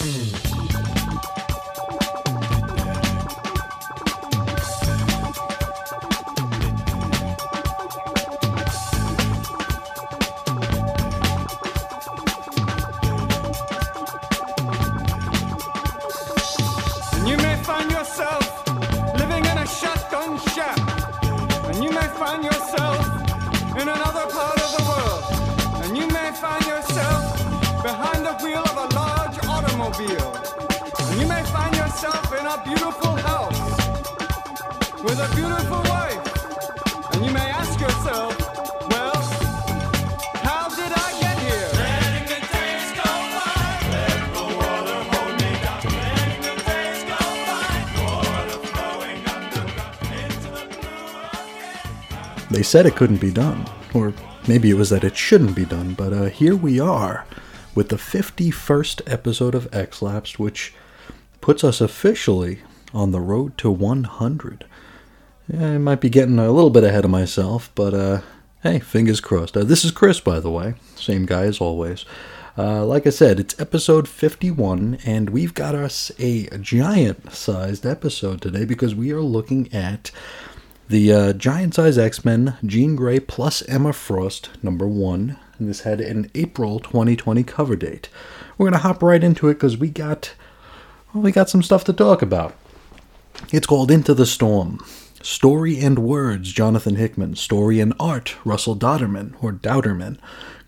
[0.00, 0.29] Mm-hmm.
[52.70, 54.14] Said it couldn't be done, or
[54.46, 57.26] maybe it was that it shouldn't be done, but uh, here we are
[57.74, 60.72] with the 51st episode of X Lapsed, which
[61.40, 62.60] puts us officially
[62.94, 64.64] on the road to 100.
[65.48, 68.20] Yeah, I might be getting a little bit ahead of myself, but uh,
[68.62, 69.56] hey, fingers crossed.
[69.56, 72.04] Uh, this is Chris, by the way, same guy as always.
[72.56, 78.40] Uh, like I said, it's episode 51, and we've got us a giant sized episode
[78.40, 80.12] today because we are looking at
[80.90, 85.38] the uh, giant size X Men, Jean Grey plus Emma Frost, number one.
[85.56, 88.08] And this had an April 2020 cover date.
[88.58, 90.34] We're gonna hop right into it because we got,
[91.14, 92.56] well, we got some stuff to talk about.
[93.52, 94.84] It's called Into the Storm.
[95.22, 97.36] Story and words, Jonathan Hickman.
[97.36, 100.18] Story and art, Russell Dodderman or Dowderman.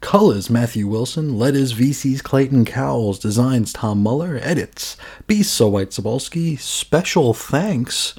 [0.01, 1.37] Colors, Matthew Wilson.
[1.37, 3.19] Letters, VC's Clayton Cowles.
[3.19, 4.39] Designs, Tom Muller.
[4.41, 5.43] Edits, B.
[5.43, 6.61] So White Sobolski.
[6.61, 8.15] Special thanks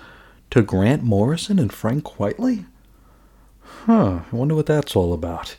[0.53, 2.65] to Grant Morrison and Frank Quitely?
[3.87, 5.55] Huh, I wonder what that's all about.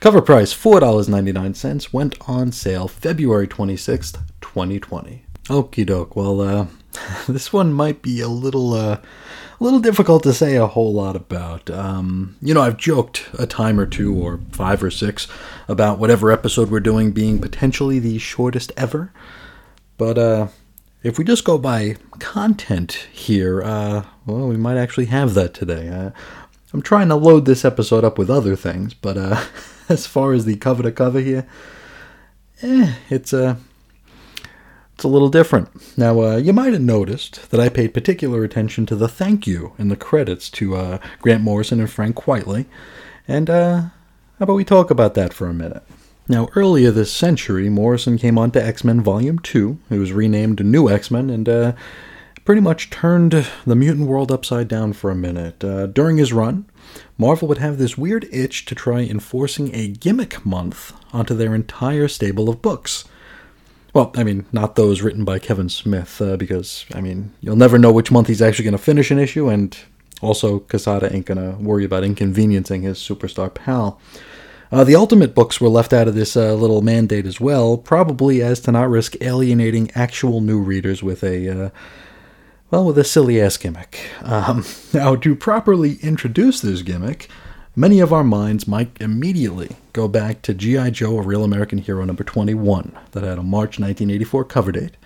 [0.00, 5.26] Cover price $4.99 went on sale February 26th, 2020.
[5.48, 6.16] Okie doke.
[6.16, 6.66] Well, uh,
[7.28, 9.02] this one might be a little, uh, a
[9.60, 11.68] little difficult to say a whole lot about.
[11.68, 15.28] Um, you know, I've joked a time or two, or five or six,
[15.68, 19.12] about whatever episode we're doing being potentially the shortest ever.
[19.98, 20.48] But uh,
[21.02, 25.88] if we just go by content here, uh, well, we might actually have that today.
[25.88, 26.10] Uh,
[26.72, 29.42] I'm trying to load this episode up with other things, but uh,
[29.88, 31.46] as far as the cover to cover here,
[32.62, 33.58] eh, it's a
[34.94, 35.68] it's a little different.
[35.96, 39.74] Now, uh, you might have noticed that I paid particular attention to the thank you
[39.78, 42.66] in the credits to uh, Grant Morrison and Frank Quitely,
[43.28, 43.90] and uh, how
[44.40, 45.84] about we talk about that for a minute?
[46.30, 49.78] Now, earlier this century, Morrison came on to X Men Volume 2.
[49.88, 51.72] It was renamed New X Men and uh,
[52.44, 55.64] pretty much turned the mutant world upside down for a minute.
[55.64, 56.66] Uh, during his run,
[57.16, 62.08] Marvel would have this weird itch to try enforcing a gimmick month onto their entire
[62.08, 63.06] stable of books.
[63.94, 67.78] Well, I mean, not those written by Kevin Smith, uh, because, I mean, you'll never
[67.78, 69.76] know which month he's actually going to finish an issue, and
[70.20, 73.98] also Quesada ain't going to worry about inconveniencing his superstar pal.
[74.70, 78.42] Uh, the Ultimate books were left out of this uh, little mandate as well, probably
[78.42, 81.70] as to not risk alienating actual new readers with a, uh,
[82.70, 83.98] well, with a silly ass gimmick.
[84.22, 87.30] Um, now, to properly introduce this gimmick,
[87.74, 90.90] many of our minds might immediately go back to G.I.
[90.90, 94.96] Joe, A Real American Hero number 21, that had a March 1984 cover date.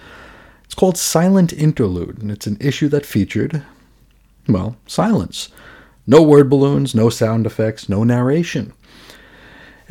[0.64, 3.62] It's called Silent Interlude, and it's an issue that featured,
[4.48, 5.50] well, silence.
[6.04, 8.72] No word balloons, no sound effects, no narration.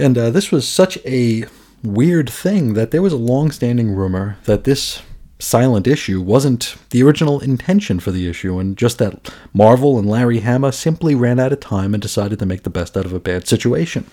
[0.01, 1.45] And uh, this was such a
[1.84, 5.03] weird thing that there was a long standing rumor that this
[5.38, 10.39] silent issue wasn't the original intention for the issue, and just that Marvel and Larry
[10.39, 13.19] Hama simply ran out of time and decided to make the best out of a
[13.19, 14.09] bad situation.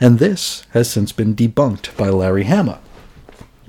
[0.00, 2.80] And this has since been debunked by Larry Hama.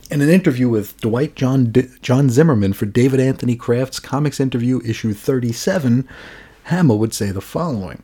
[0.09, 4.79] In an interview with Dwight John, D- John Zimmerman for David Anthony Kraft's Comics Interview
[4.85, 6.07] issue 37,
[6.67, 8.01] Hama would say the following.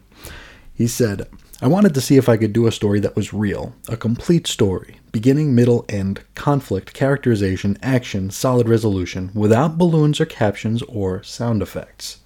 [0.74, 1.30] He said,
[1.62, 4.46] I wanted to see if I could do a story that was real, a complete
[4.46, 11.62] story, beginning, middle, end, conflict, characterization, action, solid resolution, without balloons or captions or sound
[11.62, 12.20] effects.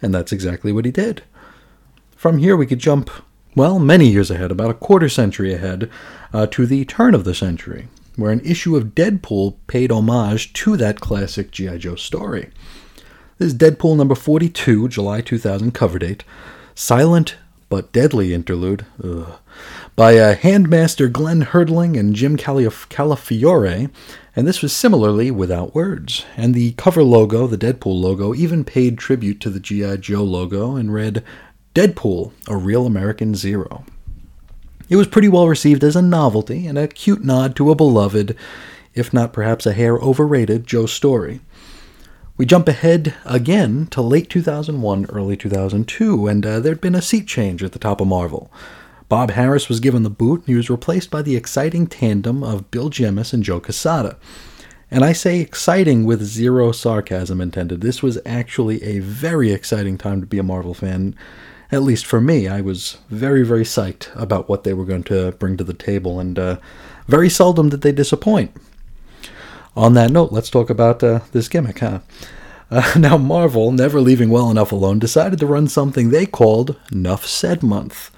[0.00, 1.22] And that's exactly what he did.
[2.16, 3.10] From here, we could jump,
[3.54, 5.90] well, many years ahead, about a quarter century ahead,
[6.32, 10.78] uh, to the turn of the century, where an issue of Deadpool paid homage to
[10.78, 11.76] that classic G.I.
[11.76, 12.48] Joe story.
[13.36, 16.24] This is Deadpool number 42, July 2000 cover date.
[16.74, 17.36] Silent
[17.68, 19.38] but deadly interlude ugh,
[19.94, 23.90] by uh, Handmaster Glenn Herdling and Jim Calif- Calafiore,
[24.34, 26.24] and this was similarly without words.
[26.36, 29.96] And the cover logo, the Deadpool logo, even paid tribute to the G.I.
[29.96, 31.24] Joe logo and read,
[31.74, 33.84] Deadpool, a real American zero.
[34.88, 38.36] It was pretty well received as a novelty and a cute nod to a beloved,
[38.94, 41.40] if not perhaps a hair overrated, Joe Story.
[42.38, 47.26] We jump ahead again to late 2001, early 2002, and uh, there'd been a seat
[47.26, 48.52] change at the top of Marvel.
[49.08, 52.70] Bob Harras was given the boot, and he was replaced by the exciting tandem of
[52.70, 54.18] Bill Jemas and Joe Quesada.
[54.90, 57.80] And I say exciting with zero sarcasm intended.
[57.80, 61.14] This was actually a very exciting time to be a Marvel fan.
[61.72, 65.32] At least for me, I was very, very psyched about what they were going to
[65.32, 66.58] bring to the table, and uh,
[67.08, 68.54] very seldom did they disappoint.
[69.76, 72.00] On that note, let's talk about uh, this gimmick, huh?
[72.70, 77.26] Uh, now, Marvel, never leaving well enough alone, decided to run something they called Nuff
[77.26, 78.10] Said Month,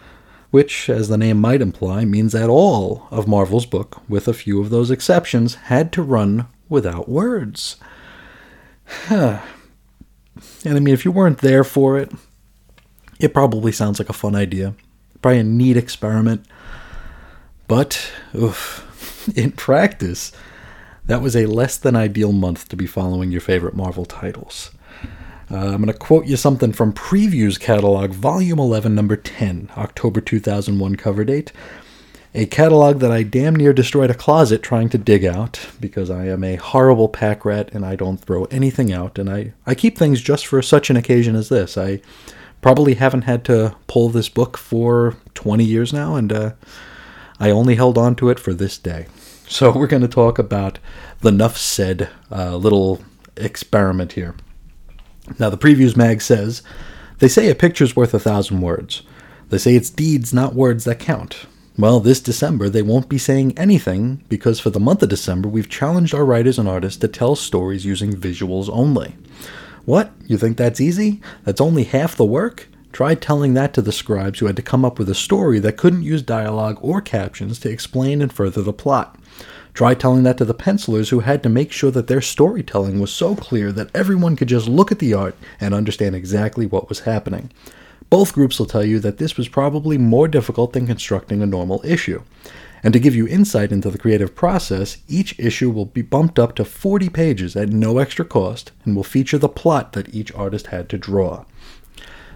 [0.50, 4.60] which, as the name might imply, means that all of Marvel's book, with a few
[4.60, 7.76] of those exceptions, had to run without words.
[8.86, 9.40] Huh.
[10.64, 12.12] and I mean, if you weren't there for it,
[13.18, 14.74] it probably sounds like a fun idea,
[15.20, 16.46] probably a neat experiment.
[17.66, 20.30] But, oof, in practice,
[21.08, 24.70] that was a less than ideal month to be following your favorite Marvel titles.
[25.50, 30.20] Uh, I'm going to quote you something from Previews Catalog, Volume 11, Number 10, October
[30.20, 31.52] 2001 cover date.
[32.34, 36.26] A catalog that I damn near destroyed a closet trying to dig out because I
[36.26, 39.18] am a horrible pack rat and I don't throw anything out.
[39.18, 41.78] And I, I keep things just for such an occasion as this.
[41.78, 42.02] I
[42.60, 46.52] probably haven't had to pull this book for 20 years now, and uh,
[47.40, 49.06] I only held on to it for this day.
[49.48, 50.78] So we're going to talk about
[51.20, 53.02] the Nuff Said uh, little
[53.36, 54.34] experiment here.
[55.38, 56.62] Now, the Previews Mag says,
[57.18, 59.02] They say a picture's worth a thousand words.
[59.48, 61.46] They say it's deeds, not words, that count.
[61.78, 65.68] Well, this December they won't be saying anything because for the month of December we've
[65.68, 69.14] challenged our writers and artists to tell stories using visuals only.
[69.84, 70.10] What?
[70.26, 71.22] You think that's easy?
[71.44, 72.68] That's only half the work?
[72.92, 75.76] Try telling that to the scribes who had to come up with a story that
[75.76, 79.16] couldn't use dialogue or captions to explain and further the plot.
[79.78, 83.12] Try telling that to the pencilers who had to make sure that their storytelling was
[83.12, 87.06] so clear that everyone could just look at the art and understand exactly what was
[87.06, 87.52] happening.
[88.10, 91.80] Both groups will tell you that this was probably more difficult than constructing a normal
[91.84, 92.24] issue.
[92.82, 96.56] And to give you insight into the creative process, each issue will be bumped up
[96.56, 100.66] to 40 pages at no extra cost and will feature the plot that each artist
[100.66, 101.44] had to draw.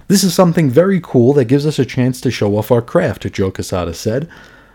[0.07, 3.33] This is something very cool that gives us a chance to show off our craft,
[3.33, 4.29] Joe Quesada said.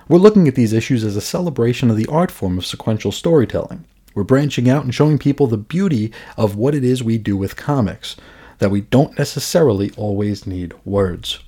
[0.09, 3.83] We're looking at these issues as a celebration of the art form of sequential storytelling.
[4.15, 7.57] We're branching out and showing people the beauty of what it is we do with
[7.57, 8.15] comics
[8.59, 11.39] that we don't necessarily always need words.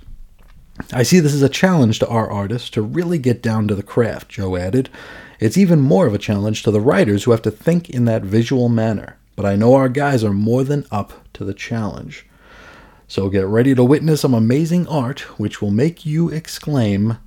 [0.92, 3.84] I see this as a challenge to our artists to really get down to the
[3.84, 4.90] craft, Joe added.
[5.40, 8.24] It's even more of a challenge to the writers who have to think in that
[8.24, 12.26] visual manner, but I know our guys are more than up to the challenge.
[13.08, 17.18] So get ready to witness some amazing art which will make you exclaim,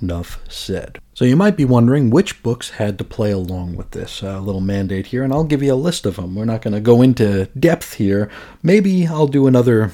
[0.00, 0.98] Nuff said.
[1.14, 4.60] So you might be wondering which books had to play along with this uh, little
[4.60, 6.34] mandate here, and I'll give you a list of them.
[6.34, 8.30] We're not going to go into depth here.
[8.62, 9.92] Maybe I'll do another,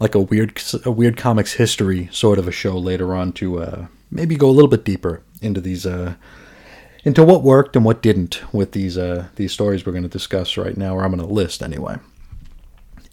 [0.00, 3.86] like a weird, a weird comics history sort of a show later on to uh,
[4.10, 6.14] maybe go a little bit deeper into these, uh,
[7.04, 10.56] into what worked and what didn't with these uh, these stories we're going to discuss
[10.56, 11.96] right now, or I'm going to list anyway.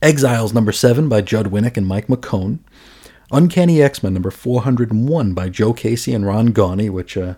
[0.02, 2.60] Exiles number seven by Judd Winick and Mike McKone.
[3.32, 7.36] Uncanny X Men number 401 by Joe Casey and Ron Garney, which uh,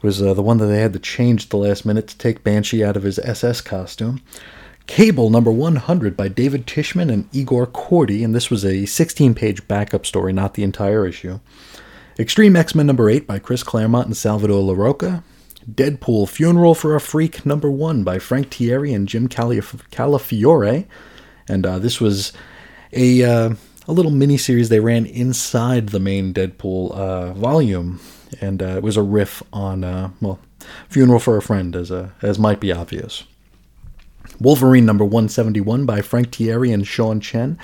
[0.00, 2.84] was uh, the one that they had to change the last minute to take Banshee
[2.84, 4.20] out of his SS costume.
[4.86, 9.66] Cable number 100 by David Tischman and Igor Kordy, and this was a 16 page
[9.68, 11.40] backup story, not the entire issue.
[12.18, 15.22] Extreme X Men number 8 by Chris Claremont and Salvador Larroca.
[15.70, 20.86] Deadpool Funeral for a Freak number 1 by Frank Tieri and Jim Calafiore.
[21.48, 22.32] And uh, this was
[22.92, 23.56] a.
[23.88, 28.00] A little mini series they ran inside the main Deadpool uh, volume,
[28.40, 30.38] and uh, it was a riff on uh, well,
[30.88, 33.24] "Funeral for a Friend," as uh, as might be obvious.
[34.38, 37.58] Wolverine number one seventy one by Frank Tieri and Sean Chen,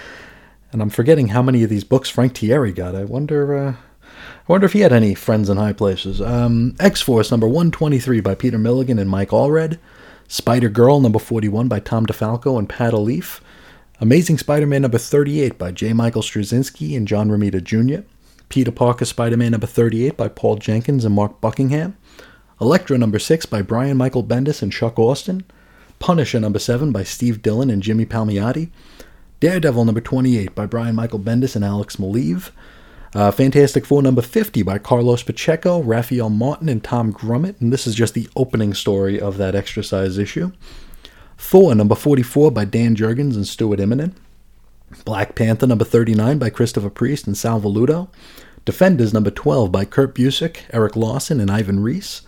[0.72, 2.96] and I'm forgetting how many of these books Frank Tieri got.
[2.96, 3.56] I wonder.
[3.56, 3.75] Uh,
[4.10, 6.20] I wonder if he had any friends in high places.
[6.20, 9.78] Um, X Force number 123 by Peter Milligan and Mike Allred.
[10.26, 13.40] Spider Girl number 41 by Tom DeFalco and Pat Olliffe.
[14.00, 15.93] Amazing Spider Man number 38 by J.
[15.93, 18.07] Michael Straczynski and John Romita Jr.,
[18.49, 21.97] Peter Parker Spider Man number 38 by Paul Jenkins and Mark Buckingham,
[22.61, 25.45] Elektra number 6 by Brian Michael Bendis and Chuck Austin,
[25.99, 28.71] Punisher number 7 by Steve Dillon and Jimmy Palmiotti,
[29.40, 32.50] Daredevil number 28 by Brian Michael Bendis and Alex Maleev,
[33.17, 37.85] uh, Fantastic Four number 50 by Carlos Pacheco, Rafael Marín, and Tom Grummett, and this
[37.85, 40.52] is just the opening story of that extra size issue.
[41.38, 44.12] Thor number 44 by Dan Jurgens and Stuart Immonen.
[45.04, 48.09] Black Panther number 39 by Christopher Priest and Sal Velluto.
[48.64, 52.23] Defenders number 12 by Kurt Busiek, Erik Larsen, and Ivan Reis.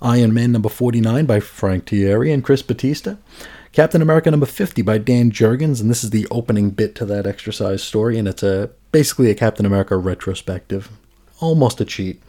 [0.00, 3.16] Iron Man number 49 by Frank Tieri and Chris Batista.
[3.72, 7.26] Captain America number 50 by Dan Jurgens, and this is the opening bit to that
[7.26, 10.90] exercise story, and it's a basically a Captain America retrospective.
[11.40, 12.22] Almost a cheat.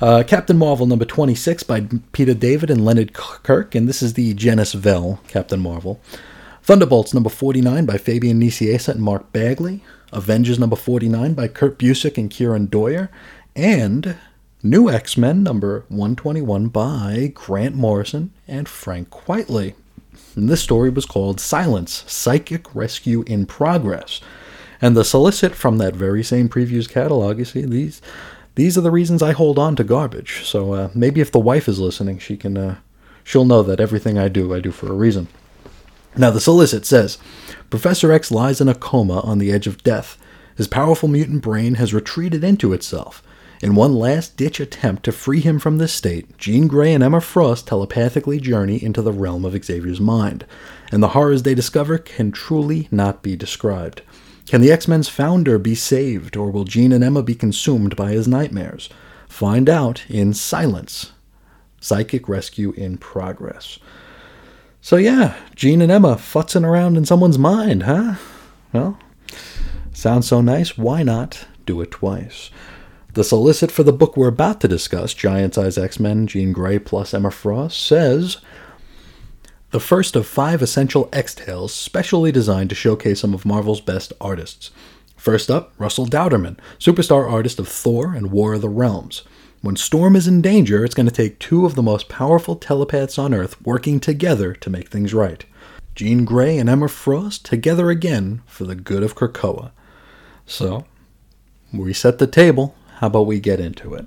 [0.00, 1.80] Uh, Captain Marvel number 26 by
[2.12, 6.00] Peter David and Leonard Kirk, and this is the Genis Vell Captain Marvel.
[6.62, 9.82] Thunderbolts number 49 by Fabian Nicieza and Mark Bagley.
[10.12, 13.10] Avengers number 49 by Kurt Busiek and Kieron Dwyer.
[13.56, 14.16] And
[14.62, 19.74] New X Men number 121 by Grant Morrison and Frank Quitely.
[20.36, 24.20] And this story was called Silence Psychic Rescue in Progress.
[24.80, 28.00] And the solicit from that very same previews catalog, you see, these
[28.58, 30.42] these are the reasons I hold on to garbage.
[30.44, 32.78] So uh, maybe if the wife is listening, she can uh,
[33.22, 35.28] she'll know that everything I do, I do for a reason.
[36.16, 37.18] Now the solicit says,
[37.70, 40.18] Professor X lies in a coma on the edge of death.
[40.56, 43.22] His powerful mutant brain has retreated into itself.
[43.62, 47.20] In one last ditch attempt to free him from this state, Jean Grey and Emma
[47.20, 50.44] Frost telepathically journey into the realm of Xavier's mind,
[50.90, 54.02] and the horrors they discover can truly not be described.
[54.48, 58.12] Can the X Men's founder be saved, or will Jean and Emma be consumed by
[58.12, 58.88] his nightmares?
[59.28, 61.12] Find out in Silence
[61.80, 63.78] Psychic Rescue in Progress.
[64.80, 68.14] So, yeah, Jean and Emma futzing around in someone's mind, huh?
[68.72, 68.98] Well,
[69.92, 72.50] sounds so nice, why not do it twice?
[73.12, 76.78] The solicit for the book we're about to discuss, Giant Size X Men, Jean Grey
[76.78, 78.38] plus Emma Frost, says
[79.70, 84.12] the first of five essential X Tales specially designed to showcase some of Marvel's best
[84.20, 84.70] artists.
[85.16, 89.24] First up, Russell Dauterman, superstar artist of Thor and War of the Realms.
[89.60, 93.18] When Storm is in danger, it's going to take two of the most powerful telepaths
[93.18, 95.44] on Earth working together to make things right.
[95.96, 99.72] Jean Grey and Emma Frost together again for the good of Krakoa.
[100.46, 100.86] So,
[101.72, 102.76] we set the table.
[102.98, 104.06] How about we get into it?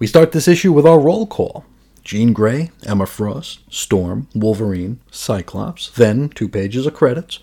[0.00, 1.64] We start this issue with our roll call.
[2.10, 7.38] Jean Grey, Emma Frost, Storm, Wolverine, Cyclops, then two pages of credits.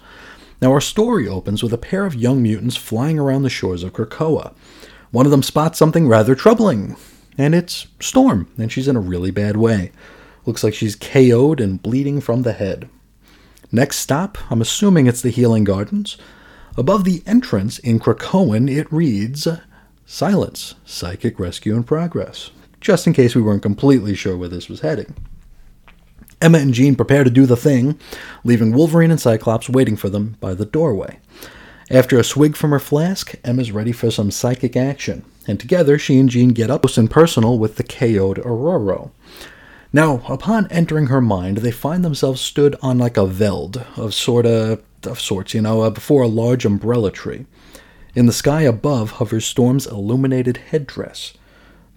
[0.61, 3.93] Now, our story opens with a pair of young mutants flying around the shores of
[3.93, 4.53] Krakoa.
[5.11, 6.97] One of them spots something rather troubling,
[7.37, 9.93] and it's Storm, and she's in a really bad way.
[10.45, 12.89] Looks like she's KO'd and bleeding from the head.
[13.71, 16.17] Next stop, I'm assuming it's the Healing Gardens.
[16.75, 19.47] Above the entrance in Krakoan, it reads
[20.05, 24.81] Silence, Psychic Rescue in Progress just in case we weren't completely sure where this was
[24.81, 25.15] heading.
[26.41, 27.99] Emma and Jean prepare to do the thing,
[28.43, 31.19] leaving Wolverine and Cyclops waiting for them by the doorway.
[31.89, 36.19] After a swig from her flask, Emma's ready for some psychic action, and together she
[36.19, 39.11] and Jean get up close and personal with the KO'd Ororo.
[39.93, 44.79] Now, upon entering her mind, they find themselves stood on like a veld of sorta
[45.03, 47.45] of sorts, you know, uh, before a large umbrella tree.
[48.13, 51.33] In the sky above hovers Storm's illuminated headdress.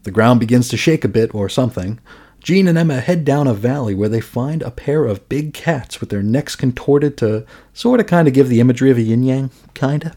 [0.02, 2.00] The ground begins to shake a bit or something.
[2.42, 6.00] Jean and Emma head down a valley where they find a pair of big cats
[6.00, 9.22] with their necks contorted to sort of kind of give the imagery of a yin
[9.22, 10.16] yang, kind of.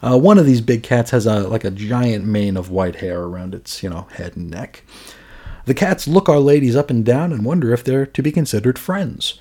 [0.00, 3.20] Uh, one of these big cats has a like a giant mane of white hair
[3.20, 4.84] around its you know head and neck.
[5.66, 8.78] The cats look our ladies up and down and wonder if they're to be considered
[8.78, 9.38] friends.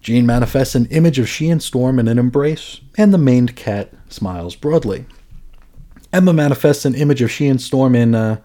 [0.00, 3.92] Jean manifests an image of she and Storm in an embrace, and the maned cat
[4.08, 5.06] smiles broadly.
[6.12, 8.40] Emma manifests an image of she and Storm in uh,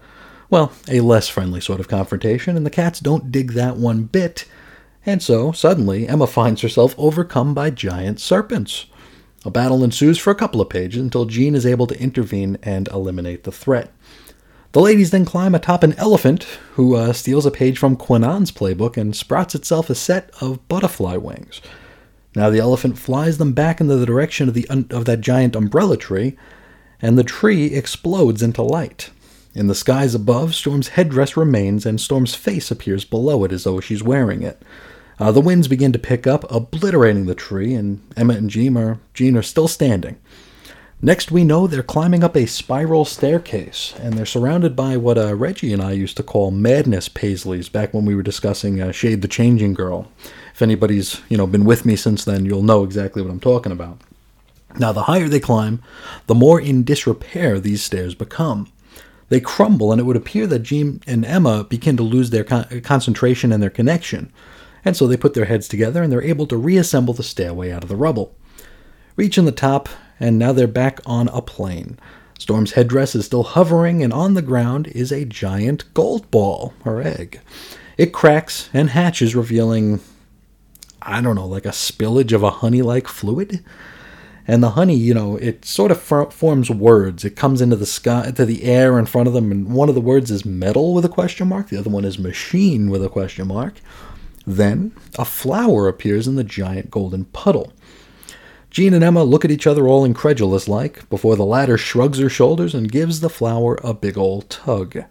[0.52, 4.44] well, a less friendly sort of confrontation, and the cats don't dig that one bit.
[5.06, 8.84] And so, suddenly, Emma finds herself overcome by giant serpents.
[9.46, 12.86] A battle ensues for a couple of pages until Jean is able to intervene and
[12.88, 13.94] eliminate the threat.
[14.72, 16.44] The ladies then climb atop an elephant,
[16.74, 21.16] who uh, steals a page from Kwannon's playbook and sprouts itself a set of butterfly
[21.16, 21.62] wings.
[22.36, 25.56] Now the elephant flies them back in the direction of, the un- of that giant
[25.56, 26.36] umbrella tree,
[27.00, 29.08] and the tree explodes into light.
[29.54, 33.80] In the skies above, Storm's headdress remains, and Storm's face appears below it as though
[33.80, 34.62] she's wearing it.
[35.18, 38.98] Uh, the winds begin to pick up, obliterating the tree, and Emma and Jean are,
[39.12, 40.16] Jean are still standing.
[41.04, 45.34] Next, we know they're climbing up a spiral staircase, and they're surrounded by what uh,
[45.34, 49.20] Reggie and I used to call madness Paisleys back when we were discussing uh, Shade
[49.20, 50.10] the Changing Girl.
[50.54, 53.72] If anybody's you know been with me since then, you'll know exactly what I'm talking
[53.72, 54.00] about.
[54.78, 55.82] Now, the higher they climb,
[56.28, 58.71] the more in disrepair these stairs become.
[59.32, 62.82] They crumble, and it would appear that Jean and Emma begin to lose their con-
[62.82, 64.30] concentration and their connection.
[64.84, 67.82] And so they put their heads together and they're able to reassemble the stairway out
[67.82, 68.36] of the rubble.
[69.16, 69.88] Reaching the top,
[70.20, 71.98] and now they're back on a plane.
[72.38, 77.00] Storm's headdress is still hovering, and on the ground is a giant gold ball, or
[77.00, 77.40] egg.
[77.96, 80.00] It cracks and hatches, revealing,
[81.00, 83.64] I don't know, like a spillage of a honey like fluid.
[84.46, 87.24] And the honey, you know, it sort of for- forms words.
[87.24, 89.94] It comes into the sky, to the air in front of them, and one of
[89.94, 91.68] the words is metal with a question mark.
[91.68, 93.74] The other one is machine with a question mark.
[94.46, 97.72] Then a flower appears in the giant golden puddle.
[98.70, 102.30] Jean and Emma look at each other all incredulous like before the latter shrugs her
[102.30, 105.04] shoulders and gives the flower a big old tug.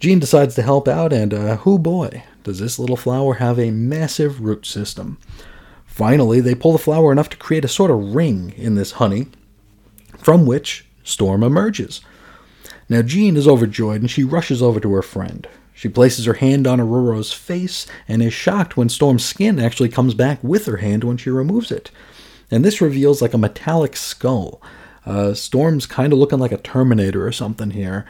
[0.00, 3.70] Jean decides to help out, and uh, whoo boy, does this little flower have a
[3.70, 5.18] massive root system.
[5.96, 9.28] Finally, they pull the flower enough to create a sort of ring in this honey,
[10.18, 12.02] from which Storm emerges.
[12.86, 15.48] Now, Jean is overjoyed and she rushes over to her friend.
[15.72, 20.12] She places her hand on Ororo's face and is shocked when Storm's skin actually comes
[20.12, 21.90] back with her hand when she removes it.
[22.50, 24.60] And this reveals like a metallic skull.
[25.06, 28.04] Uh, Storm's kind of looking like a Terminator or something here.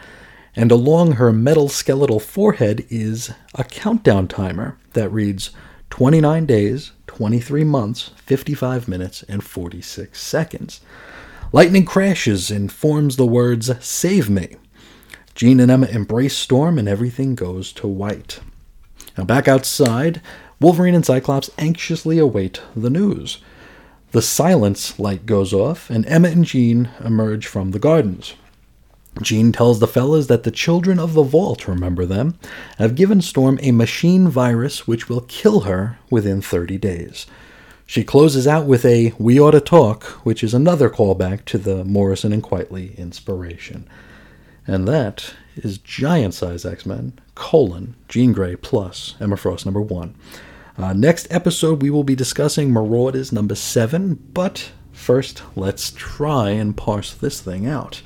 [0.56, 5.50] And along her metal skeletal forehead is a countdown timer that reads
[5.90, 10.82] 29 days, 23 months, 55 minutes, and 46 seconds.
[11.50, 14.56] Lightning crashes and forms the words, Save me.
[15.34, 18.40] Jean and Emma embrace Storm and everything goes to white.
[19.16, 20.20] Now, back outside,
[20.60, 23.38] Wolverine and Cyclops anxiously await the news.
[24.10, 28.34] The silence light goes off, and Emma and Jean emerge from the gardens.
[29.22, 32.38] Jean tells the fellas that the children of the vault, remember them,
[32.78, 37.26] have given Storm a machine virus which will kill her within 30 days.
[37.86, 41.84] She closes out with a We Ought to Talk, which is another callback to the
[41.84, 43.88] Morrison and Quitely inspiration.
[44.66, 50.16] And that is Giant Size X Men, colon, Jean Grey plus Emma Frost number one.
[50.76, 56.76] Uh, next episode, we will be discussing Marauders number seven, but first, let's try and
[56.76, 58.02] parse this thing out.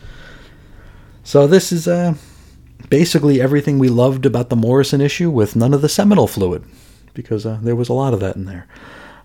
[1.22, 2.14] So this is uh,
[2.88, 6.64] basically everything we loved about the Morrison issue with none of the seminal fluid,
[7.14, 8.66] because uh, there was a lot of that in there.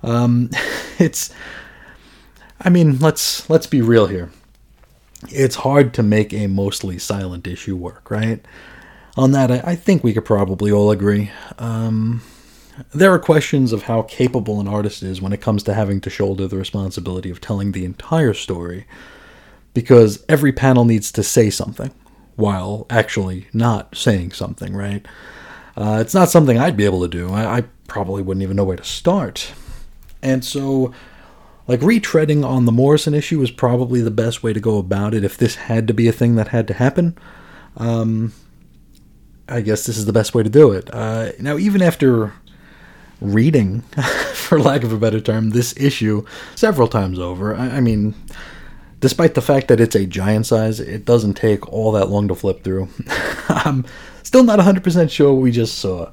[0.04, 0.50] Um,
[1.00, 1.34] it's,
[2.60, 4.32] I mean, let's let's be real here.
[5.30, 8.46] It's hard to make a mostly silent issue work, right?
[9.18, 11.32] On that, I, I think we could probably all agree.
[11.58, 12.22] Um,
[12.94, 16.10] there are questions of how capable an artist is when it comes to having to
[16.10, 18.86] shoulder the responsibility of telling the entire story
[19.76, 21.92] because every panel needs to say something
[22.36, 25.06] while actually not saying something, right?
[25.78, 27.32] Uh, it's not something I'd be able to do.
[27.32, 29.54] I, I, probably wouldn't even know where to start.
[30.24, 30.92] And so,
[31.68, 35.24] like, retreading on the Morrison issue is probably the best way to go about it
[35.24, 37.16] if this had to be a thing that had to happen.
[37.78, 38.34] Um,
[39.48, 40.90] I guess this is the best way to do it.
[40.92, 42.34] Uh, now, even after
[43.22, 43.82] reading,
[44.34, 48.16] for lack of a better term, this issue several times over, I, I mean,
[49.06, 52.34] despite the fact that it's a giant size, it doesn't take all that long to
[52.34, 52.90] flip through.
[53.50, 53.86] I'm
[54.24, 56.10] still not 100% sure what we just saw.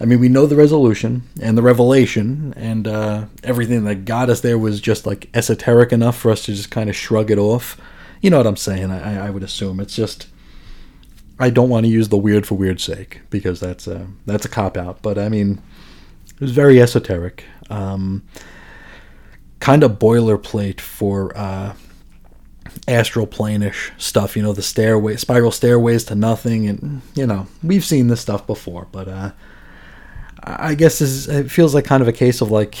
[0.00, 4.40] I mean, we know the resolution and the revelation, and uh, everything that got us
[4.40, 7.78] there was just like esoteric enough for us to just kind of shrug it off.
[8.22, 8.90] You know what I'm saying?
[8.90, 10.26] I, I would assume it's just.
[11.38, 14.48] I don't want to use the weird for weird's sake because that's a that's a
[14.48, 15.02] cop out.
[15.02, 15.60] But I mean,
[16.30, 18.22] it was very esoteric, um,
[19.60, 21.74] kind of boilerplate for uh,
[22.88, 24.36] astral planish stuff.
[24.36, 28.46] You know, the stairway, spiral stairways to nothing, and you know, we've seen this stuff
[28.46, 28.86] before.
[28.92, 29.30] But uh,
[30.42, 32.76] I guess this is, it feels like kind of a case of like,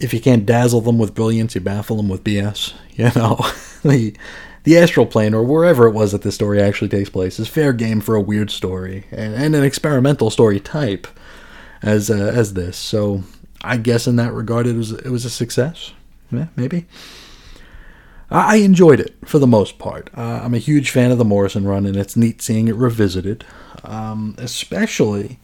[0.00, 2.74] if you can't dazzle them with brilliance, you baffle them with BS.
[2.96, 3.38] You know,
[3.82, 4.16] the
[4.64, 7.74] the astral plane or wherever it was that this story actually takes place is fair
[7.74, 11.06] game for a weird story and, and an experimental story type
[11.82, 12.76] as uh, as this.
[12.76, 13.22] So
[13.62, 15.92] I guess in that regard, it was it was a success.
[16.30, 16.86] Yeah, maybe.
[18.30, 20.10] I enjoyed it for the most part.
[20.16, 23.44] Uh, I'm a huge fan of the Morrison run, and it's neat seeing it revisited,
[23.84, 25.38] um, especially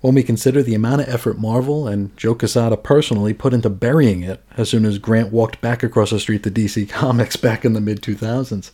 [0.00, 4.22] when we consider the amount of effort Marvel and Joe Quesada personally put into burying
[4.22, 7.72] it as soon as Grant walked back across the street to DC Comics back in
[7.72, 8.70] the mid 2000s.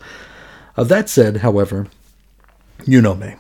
[0.77, 1.89] Uh, that said, however,
[2.85, 3.35] you know me.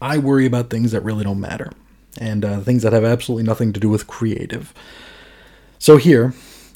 [0.00, 1.70] I worry about things that really don't matter,
[2.18, 4.74] and uh, things that have absolutely nothing to do with creative.
[5.78, 6.34] So here,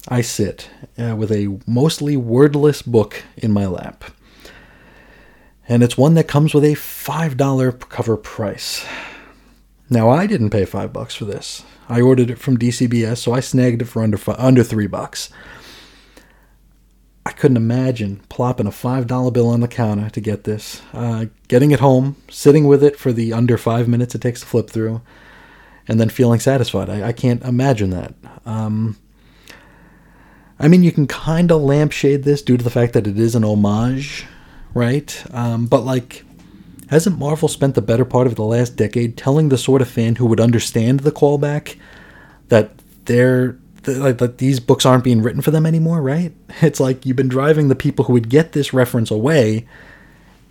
[0.09, 4.05] I sit uh, with a mostly wordless book in my lap.
[5.69, 8.87] And it's one that comes with a $5 cover price.
[9.91, 11.65] Now, I didn't pay 5 bucks for this.
[11.89, 15.31] I ordered it from DCBS, so I snagged it for under under 3 bucks.
[17.25, 21.73] I couldn't imagine plopping a $5 bill on the counter to get this, uh, getting
[21.73, 25.03] it home, sitting with it for the under 5 minutes it takes to flip through,
[25.89, 26.89] and then feeling satisfied.
[26.89, 28.15] I, I can't imagine that.
[28.45, 28.97] Um,
[30.59, 33.35] I mean, you can kind of lampshade this due to the fact that it is
[33.35, 34.25] an homage,
[34.73, 35.25] right?
[35.33, 36.25] Um, but like,
[36.89, 40.17] hasn't Marvel spent the better part of the last decade telling the sort of fan
[40.17, 41.77] who would understand the callback
[42.49, 42.71] that
[43.05, 46.33] their th- like that these books aren't being written for them anymore, right?
[46.63, 49.67] It's like you've been driving the people who would get this reference away,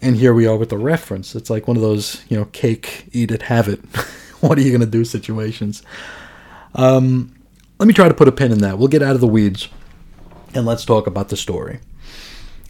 [0.01, 1.35] and here we are with the reference.
[1.35, 3.79] It's like one of those, you know, cake, eat it, have it.
[4.41, 5.83] what are you gonna do situations?
[6.75, 7.33] Um,
[7.79, 8.77] let me try to put a pin in that.
[8.77, 9.69] We'll get out of the weeds,
[10.55, 11.79] and let's talk about the story.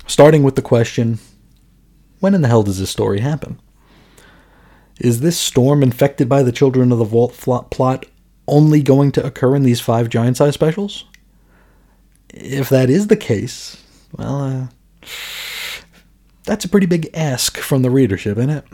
[0.07, 1.19] Starting with the question:
[2.19, 3.59] When in the hell does this story happen?
[4.99, 7.33] Is this storm infected by the Children of the Vault
[7.69, 8.05] plot
[8.47, 11.05] only going to occur in these five giant size specials?
[12.29, 13.83] If that is the case,
[14.17, 14.67] well, uh,
[16.43, 18.65] that's a pretty big ask from the readership, isn't it?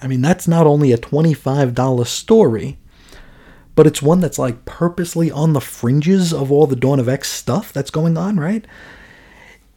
[0.00, 2.78] I mean, that's not only a $25 story,
[3.76, 7.30] but it's one that's like purposely on the fringes of all the Dawn of X
[7.30, 8.66] stuff that's going on, right?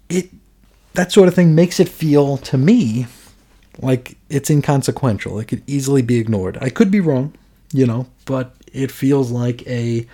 [0.08, 0.32] It
[0.94, 3.06] that sort of thing makes it feel to me
[3.78, 5.38] like it's inconsequential.
[5.40, 6.58] It could easily be ignored.
[6.60, 7.36] I could be wrong,
[7.72, 10.08] you know, but it feels like a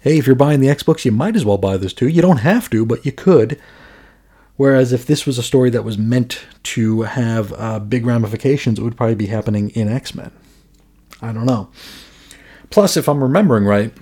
[0.00, 2.08] hey, if you're buying the X books, you might as well buy this too.
[2.08, 3.58] You don't have to, but you could.
[4.56, 8.82] Whereas if this was a story that was meant to have uh, big ramifications, it
[8.82, 10.32] would probably be happening in X Men.
[11.20, 11.70] I don't know.
[12.72, 13.92] Plus, if I'm remembering right,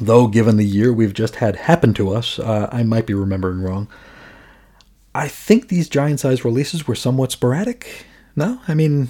[0.00, 3.62] though given the year we've just had happen to us, uh, I might be remembering
[3.62, 3.88] wrong.
[5.12, 8.06] I think these giant size releases were somewhat sporadic.
[8.36, 9.08] No, I mean,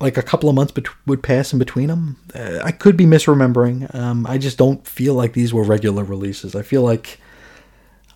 [0.00, 0.74] like a couple of months
[1.06, 2.16] would pass in between them.
[2.34, 3.94] Uh, I could be misremembering.
[3.94, 6.56] Um, I just don't feel like these were regular releases.
[6.56, 7.20] I feel like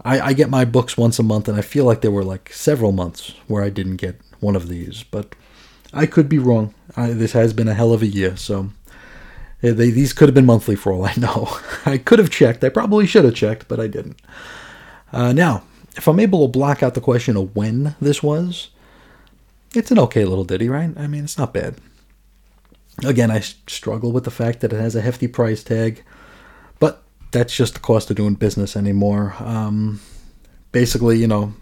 [0.05, 2.53] I, I, get my books once a month, and I feel like there were like
[2.53, 5.05] several months where I didn't get one of these.
[5.05, 5.37] But
[5.93, 6.75] I could be wrong.
[6.97, 8.71] I, this has been a hell of a year, so
[9.61, 11.49] they, these could have been monthly for all I know.
[11.87, 12.65] I could have checked.
[12.65, 14.21] I probably should have checked, but I didn't.
[15.13, 15.63] Uh, now,
[15.97, 18.71] if I'm able to block out the question of when this was,
[19.75, 20.93] it's an okay little ditty, right?
[20.97, 21.77] I mean, it's not bad.
[23.05, 26.05] Again, I struggle with the fact that it has a hefty price tag,
[26.79, 29.35] but that's just the cost of doing business anymore.
[29.41, 30.01] Um,
[30.71, 31.55] basically, you know,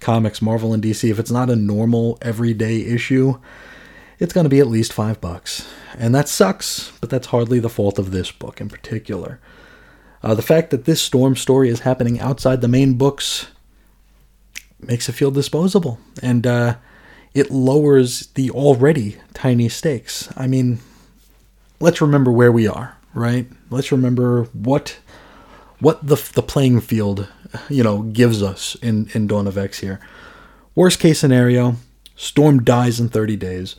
[0.00, 3.38] comics, Marvel and DC, if it's not a normal everyday issue,
[4.18, 5.68] it's going to be at least five bucks.
[5.96, 9.40] And that sucks, but that's hardly the fault of this book in particular.
[10.22, 13.48] Uh, the fact that this Storm story is happening outside the main books
[14.80, 15.98] makes it feel disposable.
[16.22, 16.76] And uh,
[17.34, 20.28] it lowers the already tiny stakes.
[20.36, 20.80] I mean,
[21.80, 23.46] let's remember where we are, right?
[23.70, 24.98] Let's remember what
[25.80, 27.28] what the the playing field,
[27.68, 30.00] you know, gives us in in Dawn of X here.
[30.74, 31.76] Worst case scenario,
[32.16, 33.76] Storm dies in 30 days.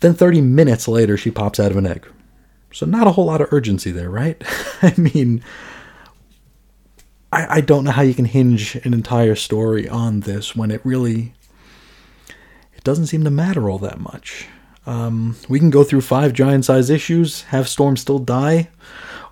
[0.00, 2.06] Then 30 minutes later she pops out of an egg.
[2.72, 4.42] So not a whole lot of urgency there, right?
[4.82, 5.42] I mean,
[7.32, 10.80] I, I don't know how you can hinge an entire story on this when it
[10.84, 11.34] really
[12.74, 14.46] it doesn't seem to matter all that much.
[14.86, 18.70] Um, we can go through five giant size issues, have Storm still die,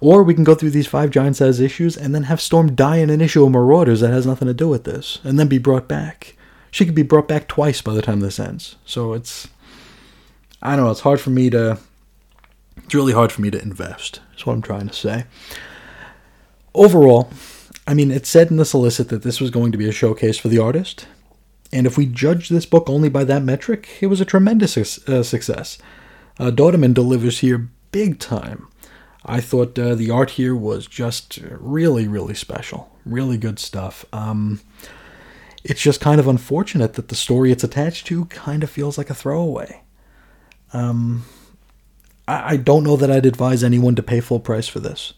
[0.00, 2.96] or we can go through these five giant size issues and then have Storm die
[2.96, 5.58] in an issue of Marauders that has nothing to do with this, and then be
[5.58, 6.36] brought back.
[6.70, 8.76] She could be brought back twice by the time this ends.
[8.84, 9.48] So it's,
[10.66, 11.78] I don't know, it's hard for me to,
[12.78, 15.24] it's really hard for me to invest, is what I'm trying to say.
[16.74, 17.30] Overall,
[17.86, 20.38] I mean, it said in the solicit that this was going to be a showcase
[20.38, 21.06] for the artist,
[21.72, 24.76] and if we judge this book only by that metric, it was a tremendous
[25.08, 25.78] uh, success.
[26.38, 28.66] Uh, Dauterman delivers here big time.
[29.24, 32.90] I thought uh, the art here was just really, really special.
[33.04, 34.04] Really good stuff.
[34.12, 34.60] Um,
[35.62, 39.10] it's just kind of unfortunate that the story it's attached to kind of feels like
[39.10, 39.82] a throwaway.
[40.72, 41.24] Um,
[42.28, 45.14] I, I don't know that I'd advise anyone to pay full price for this.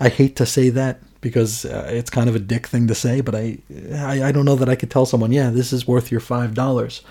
[0.00, 3.20] I hate to say that because uh, it's kind of a dick thing to say,
[3.20, 3.58] but I,
[3.92, 6.54] I, I don't know that I could tell someone, yeah, this is worth your five
[6.54, 7.02] dollars.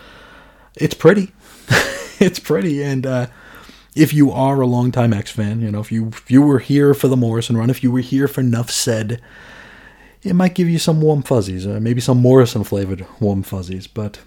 [0.76, 1.34] It's pretty,
[2.20, 3.28] it's pretty, and uh,
[3.96, 6.94] if you are a longtime X fan, you know, if you if you were here
[6.94, 9.22] for the Morrison run, if you were here for Nuff Said,
[10.24, 14.20] it might give you some warm fuzzies, uh, maybe some Morrison flavored warm fuzzies, but.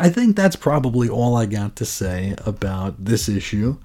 [0.00, 3.78] I think that's probably all I got to say about this issue.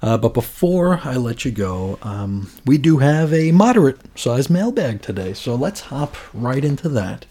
[0.00, 5.00] Uh, but before I let you go, um, we do have a moderate sized mailbag
[5.00, 5.32] today.
[5.32, 7.24] So let's hop right into that.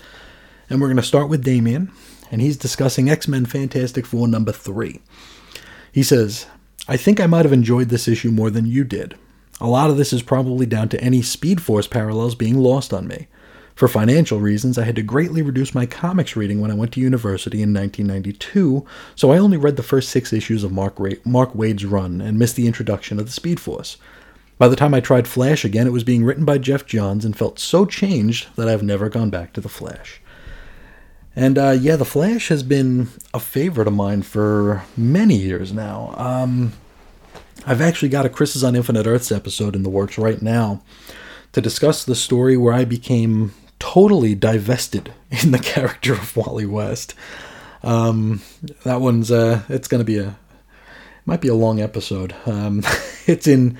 [0.69, 1.91] And we're going to start with Damien,
[2.31, 5.01] and he's discussing X Men Fantastic Four number three.
[5.91, 6.45] He says,
[6.87, 9.15] I think I might have enjoyed this issue more than you did.
[9.59, 13.05] A lot of this is probably down to any Speed Force parallels being lost on
[13.05, 13.27] me.
[13.81, 16.99] For financial reasons, I had to greatly reduce my comics reading when I went to
[16.99, 21.55] university in 1992, so I only read the first six issues of Mark, Ra- Mark
[21.55, 23.97] Waid's run and missed the introduction of the Speed Force.
[24.59, 27.35] By the time I tried Flash again, it was being written by Geoff Johns and
[27.35, 30.21] felt so changed that I've never gone back to The Flash.
[31.35, 36.13] And uh, yeah, The Flash has been a favorite of mine for many years now.
[36.17, 36.73] Um,
[37.65, 40.83] I've actually got a Crisis on Infinite Earths episode in the works right now
[41.53, 45.11] to discuss the story where I became totally divested
[45.43, 47.15] in the character of Wally West.
[47.83, 48.41] Um,
[48.83, 50.37] that one's uh, it's going to be a
[51.25, 52.35] might be a long episode.
[52.45, 52.83] Um,
[53.27, 53.77] it's in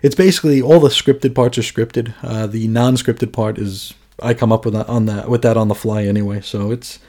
[0.00, 2.14] it's basically all the scripted parts are scripted.
[2.22, 5.68] Uh, the non-scripted part is I come up with that on that with that on
[5.68, 6.40] the fly anyway.
[6.40, 7.00] So it's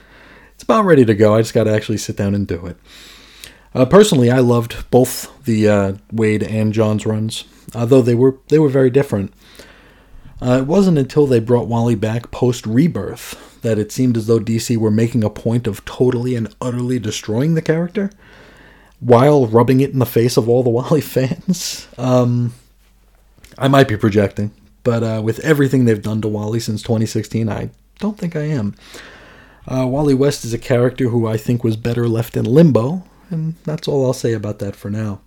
[0.54, 1.36] it's about ready to go.
[1.36, 2.76] I just got to actually sit down and do it.
[3.74, 7.44] Uh, personally, I loved both the uh, Waid and Johns runs,
[7.76, 9.32] although they were they were very different.
[10.40, 14.38] Uh, it wasn't until they brought Wally back post Rebirth that it seemed as though
[14.38, 18.10] DC were making a point of totally and utterly destroying the character
[19.00, 21.88] while rubbing it in the face of all the Wally fans.
[21.96, 22.54] Um,
[23.56, 24.52] I might be projecting,
[24.84, 28.76] but uh, with everything they've done to Wally since 2016, I don't think I am.
[29.66, 33.54] Uh, Wally West is a character who I think was better left in limbo, and
[33.64, 35.20] that's all I'll say about that for now.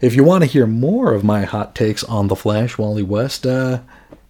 [0.00, 3.46] If you want to hear more of my hot takes on The Flash, Wally West,
[3.46, 3.80] uh,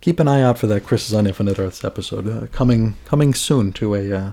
[0.04, 3.32] keep an eye out for that Chris is on Infinite Earths episode uh, coming coming
[3.32, 4.32] soon to a uh,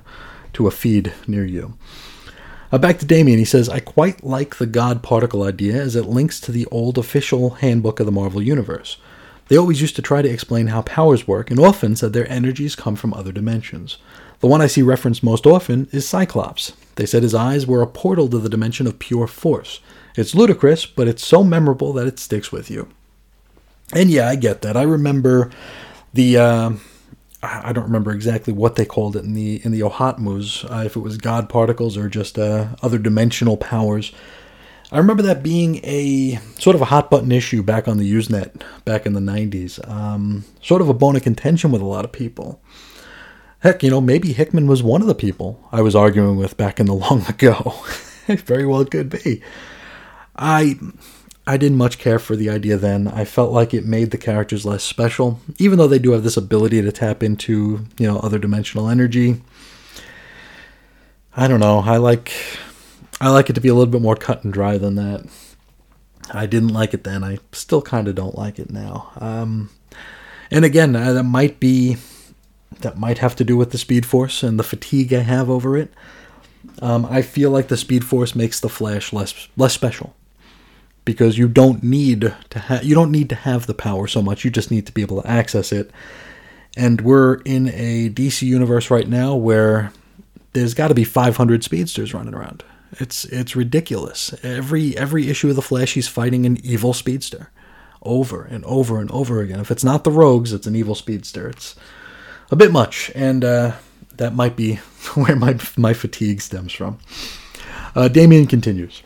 [0.52, 1.78] to a feed near you.
[2.74, 6.08] Uh, back to Damien, he says, I quite like the God particle idea as it
[6.08, 8.98] links to the old official handbook of the Marvel Universe.
[9.48, 12.76] They always used to try to explain how powers work and often said their energies
[12.76, 13.98] come from other dimensions.
[14.42, 16.74] The one I see referenced most often is Cyclops.
[16.96, 19.80] They said his eyes were a portal to the dimension of pure force.
[20.18, 22.90] It's ludicrous, but it's so memorable that it sticks with you.
[23.94, 24.78] And yeah, I get that.
[24.78, 25.52] I remember
[26.14, 26.72] the uh,
[27.44, 30.96] I don't remember exactly what they called it in the in the OHOTMU, uh, if
[30.96, 34.12] it was God particles or just uh, other dimensional powers.
[34.92, 38.62] I remember that being a sort of a hot button issue back on the Usenet
[38.84, 39.88] back in the 90s.
[39.90, 42.62] Um, sort of a bone of contention with a lot of people.
[43.60, 46.80] Heck, you know, maybe Hickman was one of the people I was arguing with back
[46.80, 47.74] in the long ago.
[48.28, 49.42] Very well could be.
[50.36, 50.78] I
[51.48, 53.08] I didn't much care for the idea then.
[53.08, 56.38] I felt like it made the characters less special, even though they do have this
[56.38, 59.42] ability to tap into, you know, other dimensional energy.
[61.36, 61.80] I don't know.
[61.80, 62.32] I like
[63.20, 65.26] I like it to be a little bit more cut and dry than that.
[66.32, 67.24] I didn't like it then.
[67.24, 69.12] I still kind of don't like it now.
[69.18, 69.70] Um,
[70.52, 71.98] and again, uh, that might be
[72.82, 75.76] that might have to do with the Speed Force and the fatigue I have over
[75.76, 75.92] it.
[76.82, 80.14] Um, I feel like the Speed Force makes the Flash less less special
[81.06, 84.46] because you don't need to have you don't need to have the power so much.
[84.46, 85.92] You just need to be able to access it.
[86.78, 89.92] And we're in a DC universe right now where
[90.54, 92.64] there's got to be 500 speedsters running around.
[92.94, 94.34] It's it's ridiculous.
[94.44, 97.50] Every every issue of the Flash, he's fighting an evil speedster,
[98.04, 99.62] over and over and over again.
[99.62, 101.50] If it's not the Rogues, it's an evil speedster.
[101.50, 101.76] It's
[102.52, 103.74] a bit much, and uh,
[104.18, 104.76] that might be
[105.16, 107.00] where my my fatigue stems from.
[107.96, 109.04] Uh, Damian continues.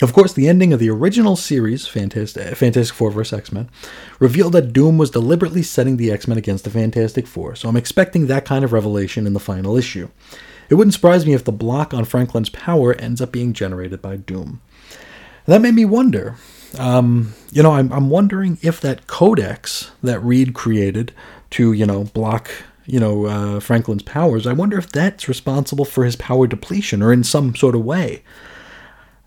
[0.00, 3.36] Of course, the ending of the original series, Fantastic, Fantastic Four vs.
[3.36, 3.68] X Men,
[4.20, 7.76] revealed that Doom was deliberately setting the X Men against the Fantastic Four, so I'm
[7.76, 10.08] expecting that kind of revelation in the final issue.
[10.68, 14.16] It wouldn't surprise me if the block on Franklin's power ends up being generated by
[14.16, 14.60] Doom.
[15.46, 16.36] That made me wonder.
[16.78, 21.12] Um, you know, I'm, I'm wondering if that codex that Reed created
[21.50, 22.48] to, you know, block,
[22.86, 27.12] you know, uh, Franklin's powers, I wonder if that's responsible for his power depletion or
[27.12, 28.22] in some sort of way.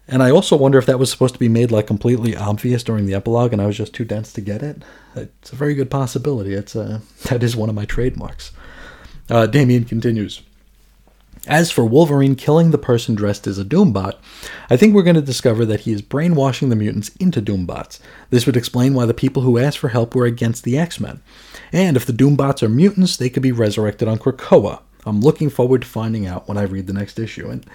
[0.08, 3.06] And I also wonder if that was supposed to be made like completely obvious during
[3.06, 4.84] the epilogue, and I was just too dense to get it.
[5.16, 6.54] It's a very good possibility.
[6.54, 8.52] It's a, that is one of my trademarks.
[9.30, 10.42] Uh, Damian continues.
[11.46, 14.16] As for Wolverine killing the person dressed as a Doombot,
[14.70, 18.00] I think we're going to discover that he is brainwashing the mutants into Doombots.
[18.30, 21.22] This would explain why the people who asked for help were against the X Men.
[21.74, 24.82] And if the Doombots are mutants, they could be resurrected on Krakoa.
[25.06, 27.50] I'm looking forward to finding out when I read the next issue.
[27.50, 27.66] And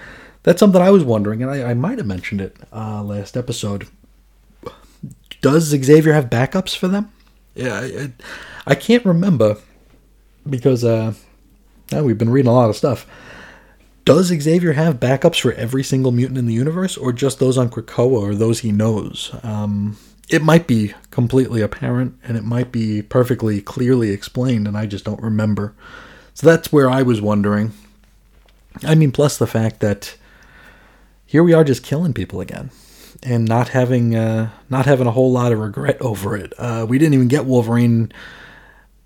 [0.43, 3.89] that's something I was wondering, and I, I might have mentioned it uh, last episode.
[5.41, 7.13] Does Xavier have backups for them?
[7.55, 8.13] Yeah, I,
[8.67, 9.57] I can't remember
[10.49, 11.15] because uh,
[11.93, 13.07] we've been reading a lot of stuff.
[14.05, 17.69] Does Xavier have backups for every single mutant in the universe, or just those on
[17.69, 19.31] Krakoa or those he knows?
[19.43, 19.99] Um,
[20.31, 25.05] it might be completely apparent, and it might be perfectly clearly explained, and I just
[25.05, 25.75] don't remember.
[26.35, 27.73] So that's where I was wondering.
[28.83, 30.17] I mean, plus the fact that
[31.29, 32.71] here we are just killing people again
[33.23, 36.55] and not having uh, not having a whole lot of regret over it.
[36.59, 38.11] Uh, we didn't even get Wolverine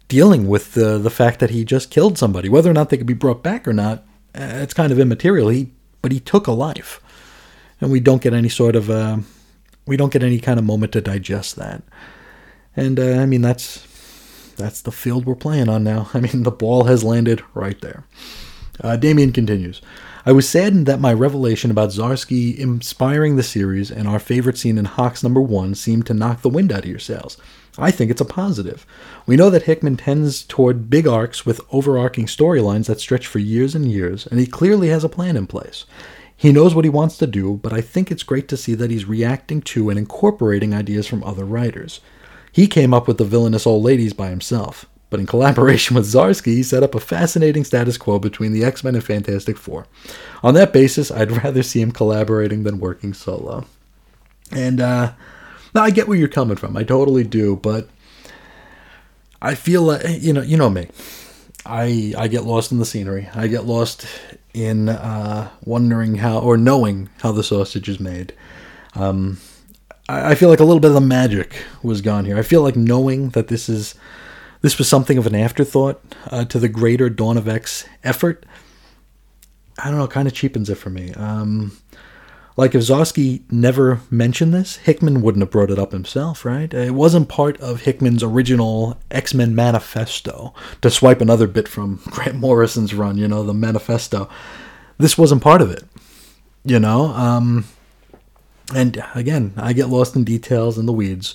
[0.06, 3.08] dealing with the the fact that he just killed somebody, whether or not they could
[3.08, 4.04] be brought back or not.
[4.34, 5.48] Uh, it's kind of immaterial.
[5.48, 7.00] He but he took a life,
[7.80, 9.18] and we don't get any sort of uh,
[9.84, 11.82] we don't get any kind of moment to digest that.
[12.76, 13.84] And uh, I mean that's
[14.56, 16.08] that's the field we're playing on now.
[16.14, 18.04] I mean the ball has landed right there.
[18.80, 19.82] Uh, Damian continues.
[20.24, 24.78] I was saddened that my revelation about Zdarsky inspiring the series and our favorite scene
[24.78, 27.36] in Hawks number one seemed to knock the wind out of your sails.
[27.76, 28.86] I think it's a positive.
[29.26, 33.74] We know that Hickman tends toward big arcs with overarching storylines that stretch for years
[33.74, 35.86] and years, and he clearly has a plan in place.
[36.36, 38.90] He knows what he wants to do, but I think it's great to see that
[38.92, 42.00] he's reacting to and incorporating ideas from other writers.
[42.52, 46.54] He came up with the villainous old ladies by himself, but in collaboration with Zdarsky,
[46.54, 49.86] he set up a fascinating status quo between the X Men and Fantastic Four.
[50.42, 53.66] On that basis, I'd rather see him collaborating than working solo.
[54.50, 55.12] And uh,
[55.74, 56.78] now I get where you're coming from.
[56.78, 57.90] I totally do, but
[59.42, 60.88] I feel like you know, you know me.
[61.66, 63.28] I I get lost in the scenery.
[63.34, 64.06] I get lost
[64.54, 68.32] in uh, wondering how or knowing how the sausage is made.
[68.94, 69.36] Um,
[70.08, 72.38] I, I feel like a little bit of the magic was gone here.
[72.38, 73.94] I feel like knowing that this is
[74.62, 78.46] this was something of an afterthought uh, to the greater Dawn of X effort.
[79.78, 81.12] I don't know, kind of cheapens it for me.
[81.14, 81.76] Um,
[82.56, 86.72] like if Zdarsky never mentioned this, Hickman wouldn't have brought it up himself, right?
[86.72, 90.54] It wasn't part of Hickman's original X Men manifesto.
[90.82, 94.28] To swipe another bit from Grant Morrison's run, you know, the manifesto.
[94.98, 95.84] This wasn't part of it,
[96.64, 97.06] you know.
[97.06, 97.64] Um,
[98.74, 101.34] and again, I get lost in details and the weeds.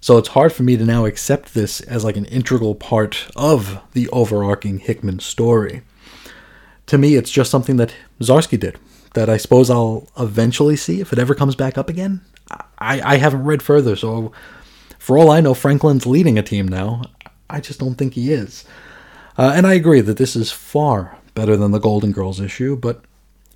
[0.00, 3.80] So it's hard for me to now accept this as like an integral part of
[3.92, 5.82] the overarching Hickman story.
[6.86, 8.78] To me, it's just something that Zdarsky did
[9.14, 12.20] that I suppose I'll eventually see if it ever comes back up again.
[12.78, 14.32] I, I haven't read further, so
[14.98, 17.02] for all I know, Franklin's leading a team now.
[17.50, 18.64] I just don't think he is.
[19.36, 23.02] Uh, and I agree that this is far better than the Golden Girls issue, but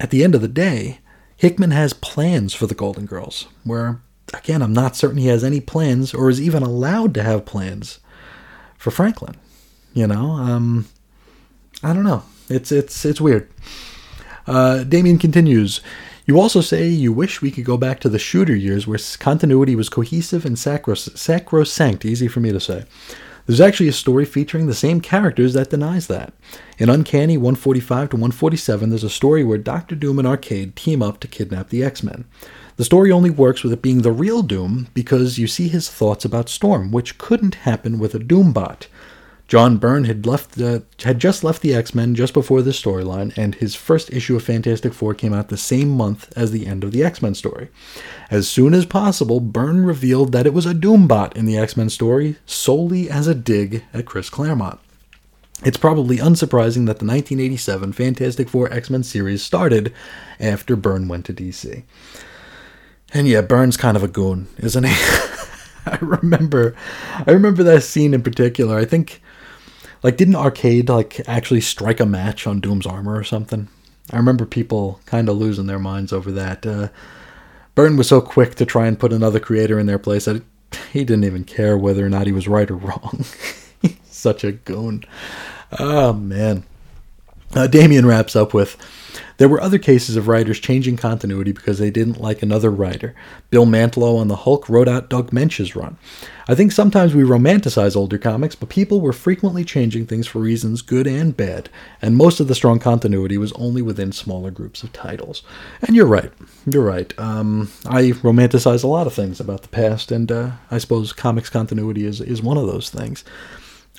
[0.00, 0.98] at the end of the day,
[1.36, 4.00] Hickman has plans for the Golden Girls, where,
[4.32, 8.00] again, I'm not certain he has any plans or is even allowed to have plans
[8.78, 9.36] for Franklin.
[9.94, 10.86] You know, um,
[11.82, 12.22] I don't know.
[12.48, 13.48] It's it's it's weird.
[14.46, 15.80] Uh, Damien continues.
[16.24, 19.74] You also say you wish we could go back to the shooter years where continuity
[19.74, 22.84] was cohesive and sacros- sacrosanct, easy for me to say.
[23.46, 26.32] There's actually a story featuring the same characters that denies that.
[26.78, 31.18] In Uncanny 145 to 147, there's a story where Doctor Doom and Arcade team up
[31.20, 32.24] to kidnap the X Men.
[32.76, 36.24] The story only works with it being the real Doom because you see his thoughts
[36.24, 38.86] about Storm, which couldn't happen with a Doombot.
[39.52, 43.54] John Byrne had left the, had just left the X-Men just before this storyline, and
[43.54, 46.92] his first issue of Fantastic Four came out the same month as the end of
[46.92, 47.68] the X-Men story.
[48.30, 52.36] As soon as possible, Byrne revealed that it was a Doombot in the X-Men story,
[52.46, 54.80] solely as a dig at Chris Claremont.
[55.64, 59.92] It's probably unsurprising that the 1987 Fantastic Four X-Men series started
[60.40, 61.82] after Byrne went to DC.
[63.14, 64.94] And yeah, Byrne's kind of a goon, isn't he?
[65.86, 66.74] I remember
[67.26, 68.78] I remember that scene in particular.
[68.78, 69.20] I think
[70.02, 73.68] like, didn't Arcade like actually strike a match on Doom's armor or something?
[74.10, 76.66] I remember people kind of losing their minds over that.
[76.66, 76.88] Uh,
[77.74, 80.42] Byrne was so quick to try and put another creator in their place that
[80.92, 83.24] he didn't even care whether or not he was right or wrong.
[84.04, 85.04] Such a goon.
[85.78, 86.64] Oh man.
[87.54, 88.76] Uh, Damien wraps up with
[89.38, 93.14] there were other cases of writers changing continuity because they didn't like another writer.
[93.50, 95.96] Bill Mantlo on the Hulk wrote out Doug Moench's run.
[96.48, 100.82] I think sometimes we romanticize older comics, but people were frequently changing things for reasons
[100.82, 101.68] good and bad,
[102.00, 105.42] and most of the strong continuity was only within smaller groups of titles.
[105.82, 106.32] And you're right.
[106.66, 107.12] You're right.
[107.18, 111.50] Um, I romanticize a lot of things about the past, and uh, I suppose comics
[111.50, 113.24] continuity is, is one of those things.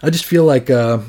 [0.01, 0.99] I just feel like uh,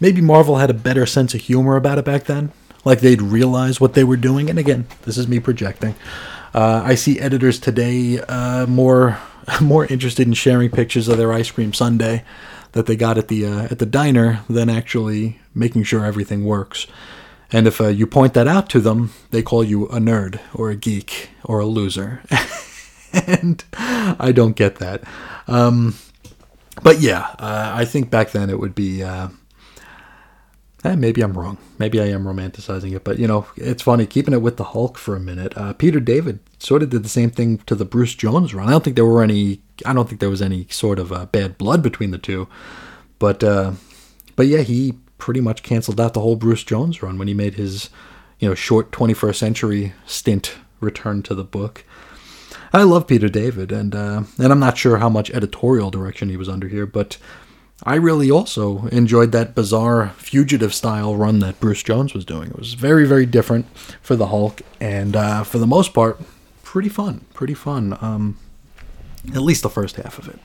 [0.00, 2.52] maybe Marvel had a better sense of humor about it back then
[2.84, 4.50] like they'd realize what they were doing.
[4.50, 5.94] And again, this is me projecting.
[6.54, 9.18] Uh, I see editors today uh, more
[9.60, 12.22] more interested in sharing pictures of their ice cream sundae
[12.72, 16.86] that they got at the uh, at the diner than actually making sure everything works.
[17.50, 20.70] And if uh, you point that out to them, they call you a nerd or
[20.70, 22.22] a geek or a loser.
[23.12, 25.02] and I don't get that.
[25.46, 25.96] Um,
[26.82, 29.28] but yeah, uh, I think back then it would be uh,
[30.84, 31.58] Eh, maybe I'm wrong.
[31.78, 34.98] Maybe I am romanticizing it, but you know, it's funny keeping it with the Hulk
[34.98, 35.56] for a minute.
[35.56, 38.68] Uh, Peter David sort of did the same thing to the Bruce Jones run.
[38.68, 39.60] I don't think there were any.
[39.86, 42.48] I don't think there was any sort of uh, bad blood between the two,
[43.20, 43.72] but uh,
[44.34, 47.54] but yeah, he pretty much canceled out the whole Bruce Jones run when he made
[47.54, 47.88] his
[48.40, 51.84] you know short 21st century stint return to the book.
[52.72, 56.36] I love Peter David, and uh, and I'm not sure how much editorial direction he
[56.36, 57.18] was under here, but
[57.84, 62.50] I really also enjoyed that bizarre fugitive style run that Bruce Jones was doing.
[62.50, 63.66] It was very, very different
[64.00, 66.20] for the Hulk, and uh, for the most part,
[66.62, 67.24] pretty fun.
[67.34, 67.98] Pretty fun.
[68.00, 68.38] Um,
[69.34, 70.38] at least the first half of it.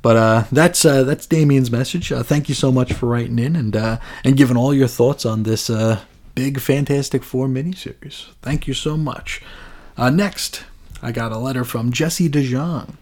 [0.00, 2.10] But uh, that's uh, that's Damien's message.
[2.10, 5.24] Uh, thank you so much for writing in and uh, and giving all your thoughts
[5.24, 6.00] on this uh,
[6.34, 8.32] big Fantastic Four miniseries.
[8.42, 9.42] Thank you so much.
[9.96, 10.64] Uh, next,
[11.02, 12.96] I got a letter from Jesse DeJong.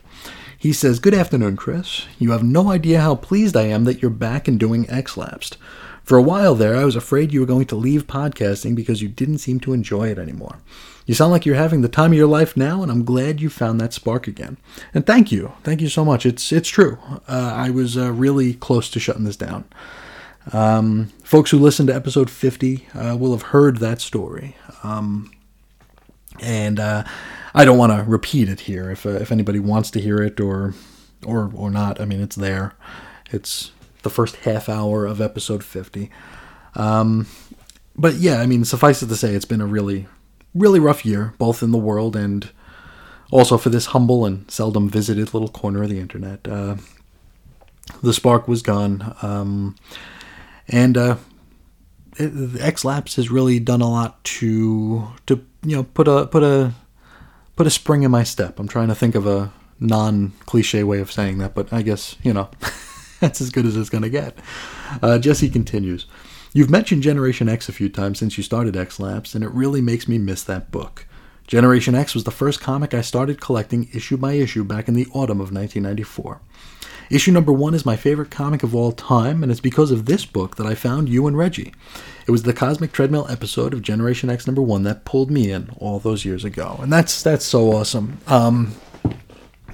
[0.60, 2.04] He says, Good afternoon, Chris.
[2.18, 5.56] You have no idea how pleased I am that you're back and doing X Lapsed.
[6.04, 9.08] For a while there, I was afraid you were going to leave podcasting because you
[9.08, 10.58] didn't seem to enjoy it anymore.
[11.06, 13.48] You sound like you're having the time of your life now, and I'm glad you
[13.48, 14.58] found that spark again.
[14.92, 16.26] And thank you, thank you so much.
[16.26, 16.98] It's it's true.
[17.26, 19.64] Uh, I was uh, really close to shutting this down.
[20.52, 24.56] Um, folks who listened to episode 50 uh, will have heard that story.
[24.82, 25.30] Um,
[26.40, 27.04] and uh,
[27.54, 28.90] I don't want to repeat it here.
[28.90, 30.74] If uh, if anybody wants to hear it or
[31.24, 32.74] or or not, I mean it's there.
[33.30, 33.72] It's
[34.02, 36.10] the first half hour of episode 50.
[36.74, 37.26] Um,
[37.96, 40.06] but yeah, I mean, suffice it to say, it's been a really
[40.54, 42.50] really rough year, both in the world and
[43.30, 46.46] also for this humble and seldom visited little corner of the internet.
[46.46, 46.76] Uh,
[48.02, 49.76] the spark was gone, um,
[50.68, 51.16] and uh,
[52.18, 56.74] X Lapsed has really done a lot to to you know put a put a
[57.56, 58.58] put a spring in my step.
[58.58, 62.16] I'm trying to think of a non cliche way of saying that, but I guess
[62.22, 62.50] you know
[63.20, 64.36] that's as good as it's gonna get.
[65.02, 66.06] Uh, Jesse continues.
[66.52, 69.80] You've mentioned Generation X a few times since you started X Lapsed, and it really
[69.80, 71.06] makes me miss that book.
[71.46, 75.06] Generation X was the first comic I started collecting issue by issue back in the
[75.06, 76.40] autumn of 1994.
[77.10, 80.24] Issue number one is my favorite comic of all time, and it's because of this
[80.24, 81.74] book that I found you and Reggie.
[82.28, 85.70] It was the Cosmic Treadmill episode of Generation X number one that pulled me in
[85.78, 88.18] all those years ago, and that's that's so awesome.
[88.28, 88.76] Um,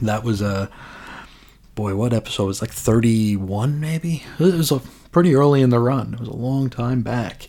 [0.01, 0.71] that was a
[1.75, 4.25] boy, what episode it was like 31 maybe?
[4.39, 4.81] It was a
[5.13, 6.15] pretty early in the run.
[6.15, 7.49] It was a long time back.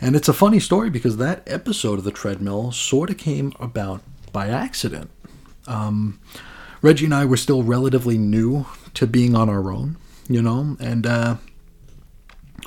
[0.00, 4.00] And it's a funny story because that episode of the treadmill sort of came about
[4.32, 5.10] by accident.
[5.66, 6.20] Um,
[6.80, 8.64] Reggie and I were still relatively new
[8.94, 9.96] to being on our own,
[10.28, 11.36] you know, and uh,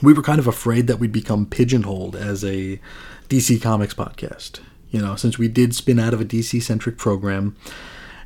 [0.02, 2.80] we were kind of afraid that we'd become pigeonholed as a
[3.30, 4.60] DC Comics podcast,
[4.92, 7.56] you know, since we did spin out of a DC centric program.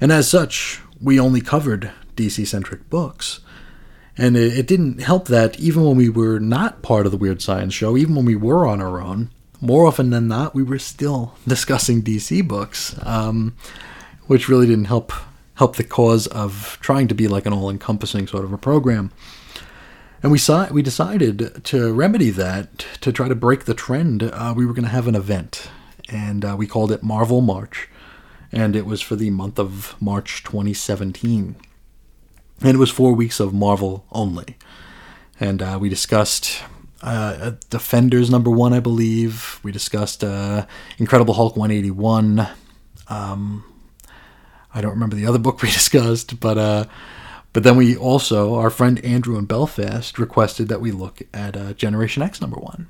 [0.01, 3.39] And as such, we only covered DC centric books.
[4.17, 7.41] And it, it, didn't help that even when we were not part of the Weird
[7.41, 9.29] Science show, even when we were on our own,
[9.61, 13.55] more often than not, we were still discussing DC books, um,
[14.25, 15.13] which really didn't help
[15.57, 19.11] help the cause of trying to be like an all-encompassing sort of a program.
[20.23, 24.23] And we saw we decided to remedy that to try to break the trend.
[24.23, 25.69] Uh, we were going to have an event,
[26.09, 27.87] and uh, we called it Marvel March,
[28.51, 31.55] and it was for the month of March 2017
[32.61, 34.57] and it was four weeks of Marvel only.
[35.39, 36.63] And uh, we discussed
[37.01, 39.59] uh, Defenders number one, I believe.
[39.63, 40.65] We discussed uh,
[40.97, 42.47] Incredible Hulk 181.
[43.09, 43.63] Um,
[44.77, 46.85] I don't remember the other book we discussed, but uh,
[47.51, 51.73] but then we also, our friend Andrew in Belfast requested that we look at uh,
[51.73, 52.87] Generation X number one.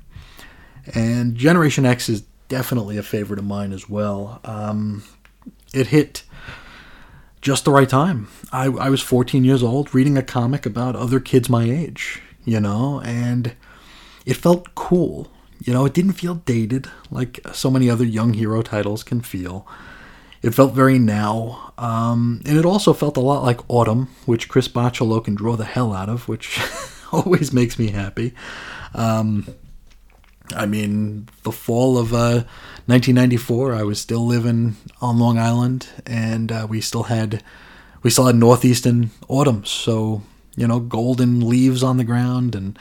[0.94, 4.40] And Generation X is definitely a favorite of mine as well.
[4.44, 5.04] Um,
[5.72, 6.24] it hit
[7.40, 8.28] just the right time.
[8.52, 12.60] I, I was 14 years old reading a comic about other kids my age, you
[12.60, 13.54] know, and
[14.26, 15.30] it felt cool.
[15.64, 19.66] You know, it didn't feel dated like so many other young hero titles can feel.
[20.42, 21.72] It felt very now.
[21.78, 25.64] Um, and it also felt a lot like Autumn, which Chris Bachalo can draw the
[25.64, 26.60] hell out of, which
[27.12, 28.34] always makes me happy.
[28.94, 29.46] Um,
[30.54, 32.44] I mean, the fall of uh,
[32.86, 37.42] 1994, I was still living on Long Island, and uh, we still had
[38.02, 39.70] we still had northeastern autumns.
[39.70, 40.22] So
[40.56, 42.78] you know, golden leaves on the ground and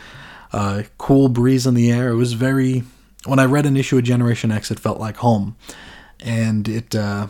[0.51, 2.09] uh, cool breeze in the air.
[2.09, 2.83] It was very.
[3.25, 5.57] When I read an issue of Generation X, it felt like home,
[6.19, 7.27] and it uh,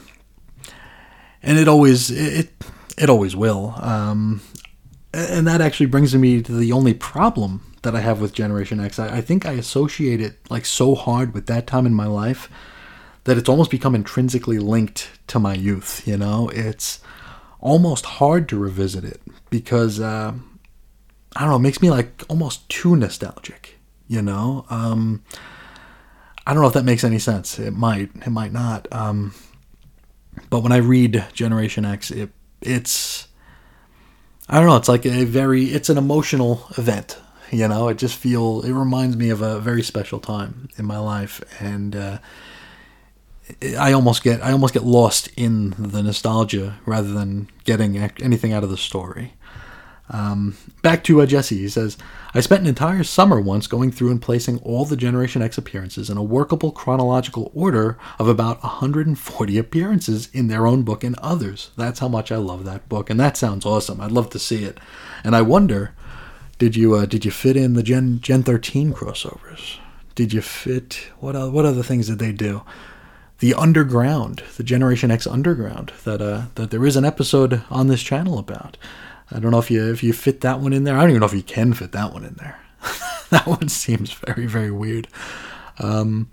[1.48, 2.50] and it always it
[2.98, 3.74] it always will.
[3.78, 4.42] Um,
[5.14, 9.00] and that actually brings me to the only problem that I have with Generation X.
[9.00, 12.50] I, I, think I associate it like so hard with that time in my life
[13.24, 16.06] that it's almost become intrinsically linked to my youth.
[16.06, 17.00] You know, it's
[17.62, 20.34] almost hard to revisit it because uh,
[21.36, 23.78] I don't know, it makes me like almost too nostalgic.
[24.08, 25.24] You know, um,
[26.46, 27.58] I don't know if that makes any sense.
[27.60, 28.88] It might, it might not.
[28.92, 29.34] Um,
[30.50, 32.30] but when I read Generation X, it
[32.62, 33.28] it's
[34.50, 34.78] I don't know.
[34.78, 37.18] It's like a very it's an emotional event
[37.52, 40.98] you know, it just feel it reminds me of a very special time in my
[40.98, 42.18] life, and uh,
[43.78, 48.64] I almost get I almost get lost in the nostalgia rather than getting anything out
[48.64, 49.34] of the story.
[50.10, 51.98] Um, back to uh, Jesse, he says,
[52.34, 56.10] I spent an entire summer once going through and placing all the Generation X appearances
[56.10, 61.72] in a workable chronological order of about 140 appearances in their own book and others.
[61.76, 64.00] That's how much I love that book, and that sounds awesome.
[64.00, 64.80] I'd love to see it.
[65.24, 65.94] And I wonder
[66.58, 69.78] did you uh, did you fit in the Gen Gen 13 crossovers?
[70.16, 72.64] Did you fit what what other things did they do?
[73.40, 78.02] the underground, the Generation X underground that uh, that there is an episode on this
[78.02, 78.78] channel about.
[79.32, 80.96] I don't know if you if you fit that one in there.
[80.96, 82.60] I don't even know if you can fit that one in there.
[83.30, 85.08] that one seems very very weird.
[85.80, 86.30] Um,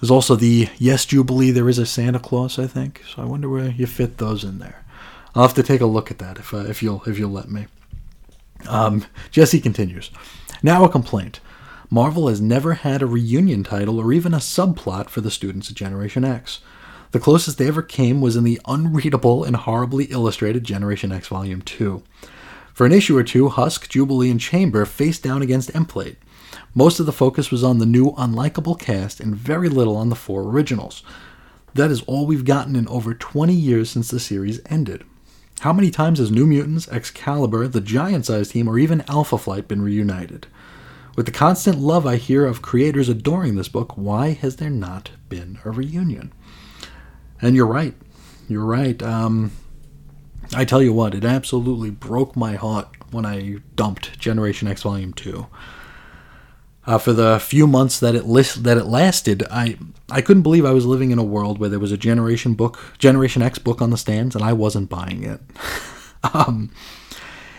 [0.00, 1.50] there's also the Yes Jubilee.
[1.50, 3.02] There is a Santa Claus, I think.
[3.08, 4.84] So I wonder where you fit those in there.
[5.34, 7.50] I'll have to take a look at that if uh, if you'll if you'll let
[7.50, 7.66] me.
[8.68, 10.10] Um, Jesse continues.
[10.62, 11.40] Now a complaint.
[11.90, 15.76] Marvel has never had a reunion title or even a subplot for the students of
[15.76, 16.60] Generation X.
[17.14, 21.62] The closest they ever came was in the unreadable and horribly illustrated Generation X Volume
[21.62, 22.02] 2.
[22.72, 26.16] For an issue or two, Husk, Jubilee, and Chamber faced down against Emplate.
[26.74, 30.16] Most of the focus was on the new unlikable cast and very little on the
[30.16, 31.04] four originals.
[31.72, 35.04] That is all we've gotten in over 20 years since the series ended.
[35.60, 39.68] How many times has New Mutants, Excalibur, the Giant Size Team, or even Alpha Flight
[39.68, 40.48] been reunited?
[41.14, 45.12] With the constant love I hear of creators adoring this book, why has there not
[45.28, 46.32] been a reunion?
[47.40, 47.94] And you're right.
[48.48, 49.02] You're right.
[49.02, 49.52] Um,
[50.54, 55.12] I tell you what, it absolutely broke my heart when I dumped Generation X Volume
[55.12, 55.46] 2.
[56.86, 59.78] Uh, for the few months that it list, that it lasted, I
[60.10, 62.78] I couldn't believe I was living in a world where there was a Generation book,
[62.98, 65.40] Generation X book on the stands, and I wasn't buying it.
[66.34, 66.70] um,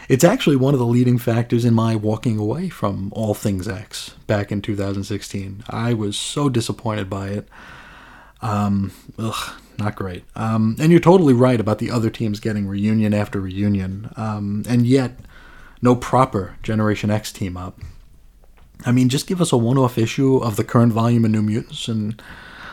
[0.07, 4.11] it's actually one of the leading factors in my walking away from all things X
[4.27, 5.63] back in 2016.
[5.69, 7.47] I was so disappointed by it.
[8.45, 10.23] Um, ugh, not great.
[10.35, 14.85] Um, and you're totally right about the other teams getting reunion after reunion, um, and
[14.85, 15.19] yet
[15.81, 17.79] no proper Generation X team up.
[18.85, 21.87] I mean, just give us a one-off issue of the current volume of New Mutants
[21.87, 22.21] and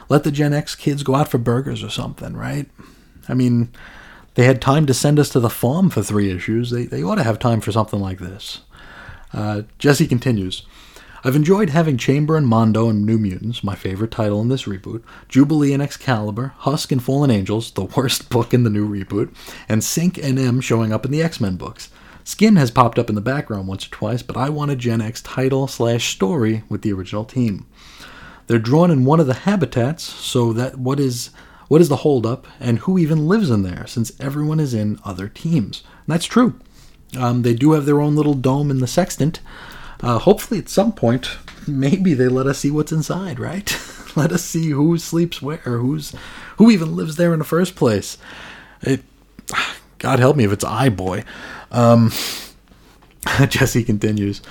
[0.09, 2.69] let the Gen X kids go out for burgers or something, right?
[3.29, 3.71] I mean,
[4.35, 6.71] they had time to send us to the farm for three issues.
[6.71, 8.61] They, they ought to have time for something like this.
[9.33, 10.67] Uh, Jesse continues.
[11.25, 15.05] I've enjoyed having Chamber and Mondo and New Mutants, my favorite title in this reboot,
[15.29, 19.33] Jubilee and Excalibur, Husk and Fallen Angels, the worst book in the new reboot,
[19.69, 21.91] and Synch and M showing up in the X Men books.
[22.25, 25.01] Skin has popped up in the background once or twice, but I want a Gen
[25.01, 27.67] X title slash story with the original team.
[28.49, 31.31] They're drawn in one of the habitats, so that what is
[31.69, 35.29] what is the holdup and who even lives in there, since everyone is in other
[35.29, 35.85] teams.
[36.05, 36.59] And that's true.
[37.17, 39.41] Um, they do have their own little dome in the sextant.
[40.03, 41.31] Uh, hopefully, at some point,
[41.67, 43.77] maybe they let us see what's inside, right?
[44.17, 46.13] let us see who sleeps where, who's
[46.59, 48.19] who even lives there in the first place.
[48.83, 49.03] It,
[49.99, 51.25] God help me if it's I boy.
[51.71, 52.11] Um,
[53.49, 54.43] Jesse continues.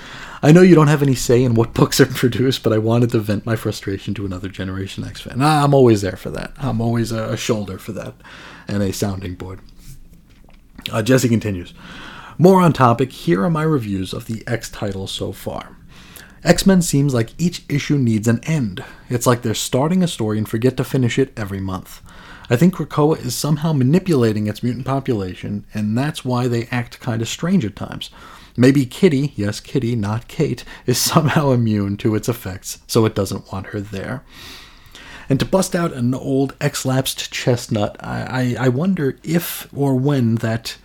[0.42, 3.10] I know you don't have any say in what books are produced, but I wanted
[3.10, 5.40] to vent my frustration to another Generation X fan.
[5.40, 6.52] I'm always there for that.
[6.58, 8.14] I'm always a, shoulder for that
[8.66, 9.60] and a sounding board.
[10.90, 11.74] Uh, Jesse continues.
[12.38, 15.76] More on topic, here are my reviews of the X titles so far.
[16.44, 18.84] X Men seems like each issue needs an end.
[19.08, 22.02] It's like they're starting a story and forget to finish it every month.
[22.50, 27.22] I think Krakoa is somehow manipulating its mutant population, and that's why they act kind
[27.22, 28.10] of strange at times.
[28.56, 33.52] Maybe Kitty, yes, Kitty, not Kate, is somehow immune to its effects, so it doesn't
[33.52, 34.24] want her there.
[35.28, 40.36] And to bust out an old X-lapsed chestnut, I, I, I wonder if or when
[40.36, 40.76] that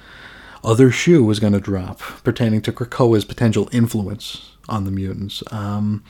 [0.67, 5.41] other shoe was going to drop pertaining to Krakoa's potential influence on the mutants.
[5.49, 6.03] Um,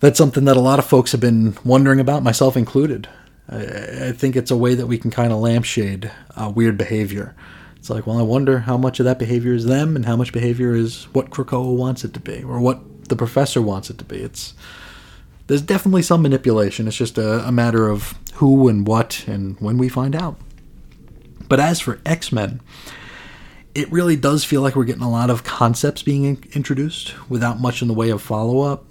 [0.00, 3.08] that's something that a lot of folks have been wondering about, myself included.
[3.48, 7.34] I, I think it's a way that we can kind of lampshade uh, weird behavior.
[7.76, 10.32] It's like, well, I wonder how much of that behavior is them and how much
[10.32, 14.04] behavior is what Krakoa wants it to be or what the professor wants it to
[14.04, 14.18] be.
[14.18, 14.52] It's
[15.46, 16.86] there's definitely some manipulation.
[16.86, 20.38] It's just a, a matter of who and what and when we find out.
[21.48, 22.60] But as for X Men,
[23.74, 27.60] it really does feel like we're getting a lot of concepts being in- introduced without
[27.60, 28.84] much in the way of follow up.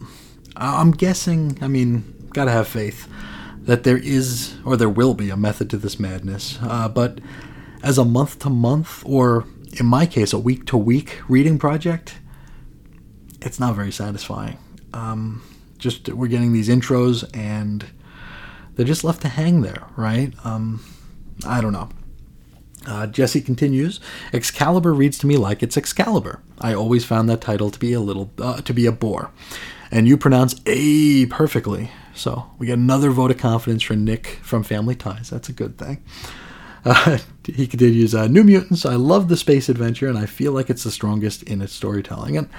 [0.56, 3.08] I'm guessing, I mean, gotta have faith
[3.62, 6.58] that there is or there will be a method to this madness.
[6.62, 7.20] Uh, but
[7.84, 9.46] as a month to month, or
[9.80, 12.16] in my case, a week to week reading project,
[13.42, 14.58] it's not very satisfying.
[14.94, 15.44] Um,
[15.78, 17.86] just we're getting these intros and
[18.76, 20.34] they're just left to hang there, right?
[20.44, 20.84] Um,
[21.46, 21.90] I don't know.
[22.88, 24.00] Uh, Jesse continues.
[24.34, 26.42] Excalibur reads to me like it's Excalibur.
[26.60, 29.32] I always found that title to be a little uh, to be a bore,
[29.92, 31.92] and you pronounce a perfectly.
[32.16, 35.30] So we get another vote of confidence for Nick from Family Ties.
[35.30, 36.04] That's a good thing.
[36.86, 40.70] Uh, he continues, uh, New Mutants, I love the space adventure, and I feel like
[40.70, 42.38] it's the strongest in its storytelling.
[42.38, 42.50] And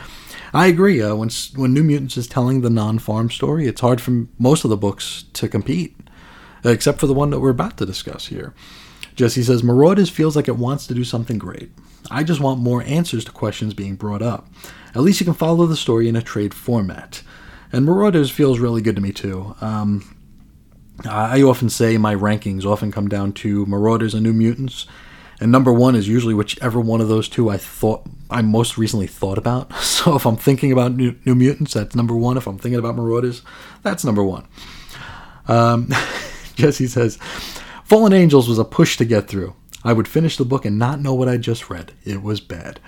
[0.53, 1.01] I agree.
[1.01, 4.65] Uh, when, when New Mutants is telling the non farm story, it's hard for most
[4.65, 5.97] of the books to compete,
[6.65, 8.55] except for the one that we're about to discuss here.
[9.21, 11.71] Jesse says, Marauders feels like it wants to do something great.
[12.11, 14.49] I just want more answers to questions being brought up.
[14.95, 17.23] At least you can follow the story in a trade format.
[17.71, 19.55] And Marauders feels really good to me, too.
[19.61, 20.17] Um,
[21.07, 24.87] I often say my rankings often come down to Marauders and New Mutants,
[25.39, 29.07] and number one is usually whichever one of those two I thought I most recently
[29.07, 29.71] thought about.
[30.01, 32.39] So if I'm thinking about New, Mutants, that's number one.
[32.39, 33.43] If I'm thinking about Marauders,
[33.83, 34.49] that's number one.
[35.47, 35.91] Um,
[36.55, 37.19] Jesse says,
[37.91, 39.57] Fallen Angels was a push to get through.
[39.83, 41.91] I would finish the book and not know what I just read.
[42.05, 42.79] It was bad.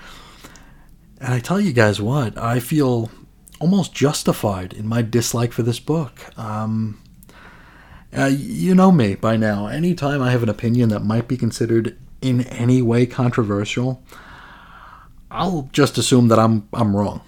[1.20, 3.11] And I tell you guys what, I feel
[3.59, 6.20] almost justified in my dislike for this book.
[6.38, 7.03] Um,
[8.16, 9.66] uh, you know me by now.
[9.66, 14.05] Anytime I have an opinion that might be considered in any way controversial,
[15.32, 17.22] I'll just assume that I'm I'm wrong.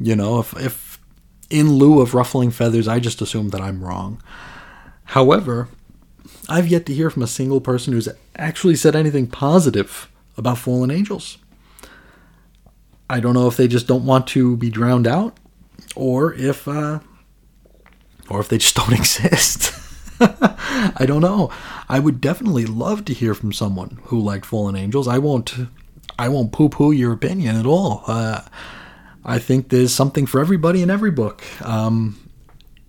[0.00, 0.98] You know, if if
[1.48, 4.20] in lieu of ruffling feathers, I just assume that I'm wrong.
[5.04, 5.68] However,
[6.48, 10.90] I've yet to hear from a single person who's actually said anything positive about fallen
[10.90, 11.38] angels.
[13.08, 15.36] I don't know if they just don't want to be drowned out,
[15.94, 17.00] or if, uh,
[18.28, 19.72] or if they just don't exist.
[20.20, 21.50] I don't know.
[21.88, 25.08] I would definitely love to hear from someone who liked Fallen Angels.
[25.08, 25.54] I won't.
[26.16, 28.04] I won't poo-poo your opinion at all.
[28.06, 28.42] Uh,
[29.24, 31.42] I think there's something for everybody in every book.
[31.66, 32.23] Um,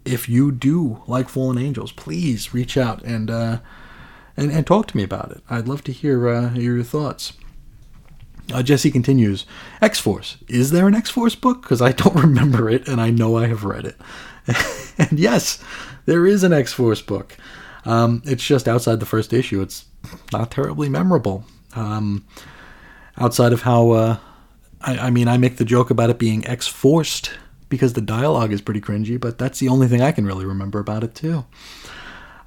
[0.05, 3.59] if you do like Fallen Angels, please reach out and uh,
[4.37, 5.41] and, and talk to me about it.
[5.49, 7.33] I'd love to hear uh, your thoughts.
[8.53, 9.45] Uh, Jesse continues
[9.81, 10.37] X Force.
[10.47, 11.63] Is there an X Force book?
[11.63, 13.97] Because I don't remember it and I know I have read it.
[14.97, 15.63] and yes,
[16.05, 17.35] there is an X Force book.
[17.85, 19.61] Um, it's just outside the first issue.
[19.61, 19.85] It's
[20.31, 21.45] not terribly memorable.
[21.75, 22.25] Um,
[23.17, 24.17] outside of how, uh,
[24.81, 27.31] I, I mean, I make the joke about it being X Forced
[27.69, 30.79] because the dialogue is pretty cringy, but that's the only thing I can really remember
[30.79, 31.45] about it, too.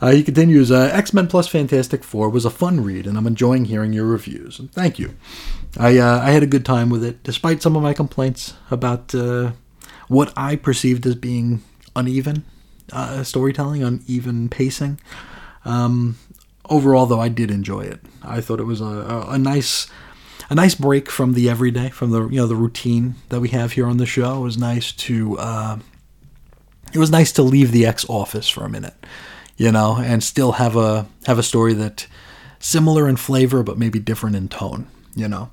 [0.00, 3.26] Uh, he continues uh, X Men plus Fantastic Four was a fun read, and I'm
[3.26, 4.58] enjoying hearing your reviews.
[4.58, 5.14] And thank you.
[5.76, 9.14] I, uh, I had a good time with it, despite some of my complaints about
[9.14, 9.52] uh,
[10.06, 11.62] what I perceived as being
[11.96, 12.44] uneven
[12.92, 15.00] uh, storytelling, uneven pacing.
[15.64, 16.16] Um,
[16.68, 18.00] overall, though, I did enjoy it.
[18.22, 19.88] I thought it was a, a, a nice
[20.50, 23.72] a nice break from the everyday, from the you know the routine that we have
[23.72, 24.38] here on the show.
[24.38, 25.78] It was nice to uh,
[26.92, 28.94] it was nice to leave the X office for a minute,
[29.56, 32.06] you know, and still have a have a story that
[32.58, 35.50] similar in flavor but maybe different in tone, you know.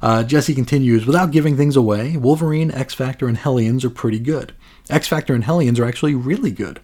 [0.00, 4.52] Uh, Jesse continues, without giving things away, Wolverine, X Factor, and Hellions are pretty good.
[4.88, 6.80] X Factor and Hellions are actually really good.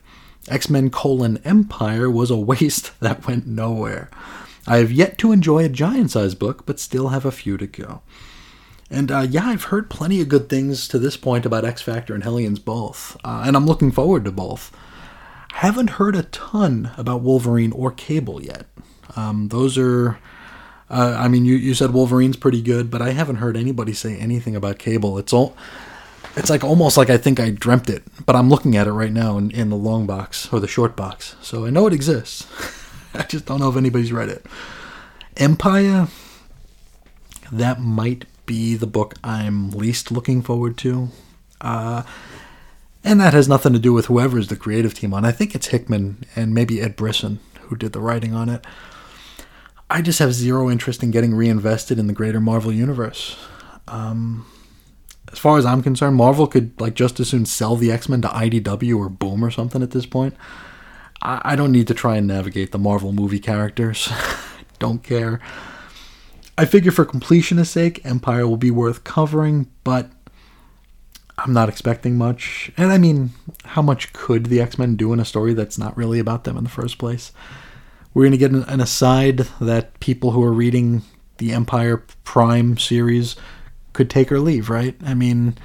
[0.49, 4.11] X Men colon Empire was a waste that went nowhere.
[4.67, 7.67] I have yet to enjoy a giant sized book, but still have a few to
[7.67, 8.03] go.
[8.91, 12.15] And uh, yeah, I've heard plenty of good things to this point about X Factor
[12.15, 14.75] and Hellions both, uh, and I'm looking forward to both.
[15.53, 18.67] I Haven't heard a ton about Wolverine or Cable yet.
[19.17, 20.19] Um, those are,
[20.91, 24.17] uh, I mean, you, you said Wolverine's pretty good, but I haven't heard anybody say
[24.17, 25.19] anything about Cable.
[25.19, 25.57] It's all,
[26.37, 29.13] it's like almost like I think I dreamt it, but I'm looking at it right
[29.13, 32.47] now in, in the long box or the short box, so I know it exists.
[33.19, 34.45] I just don't know if anybody's read it.
[35.37, 36.09] Empire,
[37.53, 41.09] that might be the book I'm least looking forward to.
[41.61, 42.03] Uh,
[43.03, 45.25] and that has nothing to do with whoever's the creative team on.
[45.25, 45.29] It.
[45.29, 48.65] I think it's Hickman and maybe Ed Brisson who did the writing on it.
[49.91, 53.37] I just have zero interest in getting reinvested in the greater Marvel universe.
[53.87, 54.47] Um,
[55.31, 58.23] as far as I'm concerned, Marvel could like just as soon sell the X Men
[58.23, 60.35] to IDW or Boom or something at this point.
[61.23, 64.11] I, I don't need to try and navigate the Marvel movie characters.
[64.79, 65.41] don't care.
[66.57, 70.11] I figure for completionist sake, Empire will be worth covering, but
[71.37, 72.71] I'm not expecting much.
[72.77, 73.31] And I mean,
[73.65, 76.57] how much could the X Men do in a story that's not really about them
[76.57, 77.33] in the first place?
[78.13, 81.03] We're going to get an, an aside that people who are reading
[81.39, 83.35] the Empire Prime series
[83.93, 84.95] could take or leave, right?
[85.05, 85.59] I mean,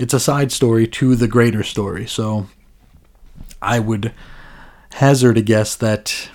[0.00, 2.06] it's a side story to the greater story.
[2.06, 2.48] So
[3.62, 4.12] I would
[4.98, 6.28] hazard a guess that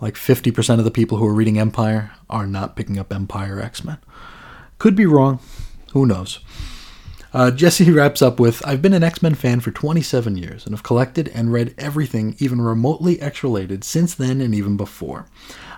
[0.00, 3.82] like 50% of the people who are reading Empire are not picking up Empire X
[3.82, 3.98] Men.
[4.78, 5.40] Could be wrong.
[5.92, 6.38] Who knows?
[7.34, 10.72] Uh, Jesse wraps up with I've been an X Men fan for 27 years and
[10.72, 15.26] have collected and read everything even remotely X related since then and even before.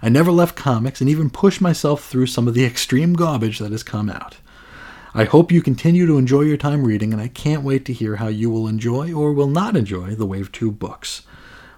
[0.02, 3.72] I never left comics and even pushed myself through some of the extreme garbage that
[3.72, 4.36] has come out.
[5.14, 8.16] I hope you continue to enjoy your time reading, and I can't wait to hear
[8.16, 11.22] how you will enjoy or will not enjoy the Wave 2 books.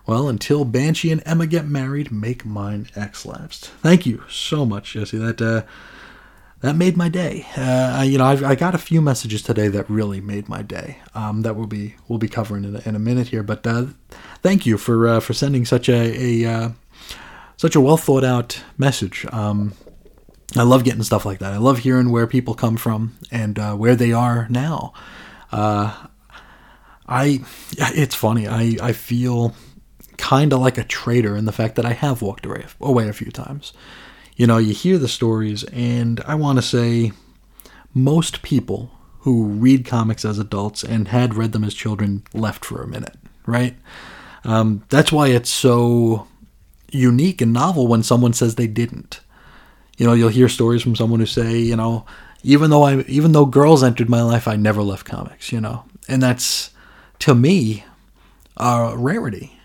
[0.06, 3.66] Well, until Banshee and Emma get married, make mine X lapsed.
[3.82, 5.18] Thank you so much, Jesse.
[5.18, 5.62] That uh,
[6.60, 7.46] that made my day.
[7.56, 10.98] Uh, you know, I've, I got a few messages today that really made my day.
[11.14, 13.42] Um, that we'll be we'll be covering in a, in a minute here.
[13.42, 13.86] But uh,
[14.42, 16.70] thank you for uh, for sending such a, a uh,
[17.56, 19.26] such a well thought out message.
[19.32, 19.72] Um,
[20.56, 21.52] I love getting stuff like that.
[21.52, 24.92] I love hearing where people come from and uh, where they are now.
[25.50, 26.06] Uh,
[27.08, 27.40] I
[27.76, 28.46] it's funny.
[28.48, 29.54] I I feel
[30.18, 33.12] kind of like a traitor in the fact that I have walked away, away a
[33.12, 33.72] few times.
[34.36, 37.12] You know, you hear the stories, and I want to say
[37.94, 38.90] most people
[39.20, 43.16] who read comics as adults and had read them as children left for a minute,
[43.46, 43.76] right?
[44.44, 46.28] Um, that's why it's so
[46.92, 49.20] unique and novel when someone says they didn't.
[49.98, 52.04] You know, you'll hear stories from someone who say, you know,
[52.42, 55.50] even though I, even though girls entered my life, I never left comics.
[55.50, 56.70] You know, and that's
[57.20, 57.84] to me
[58.56, 59.55] a rarity.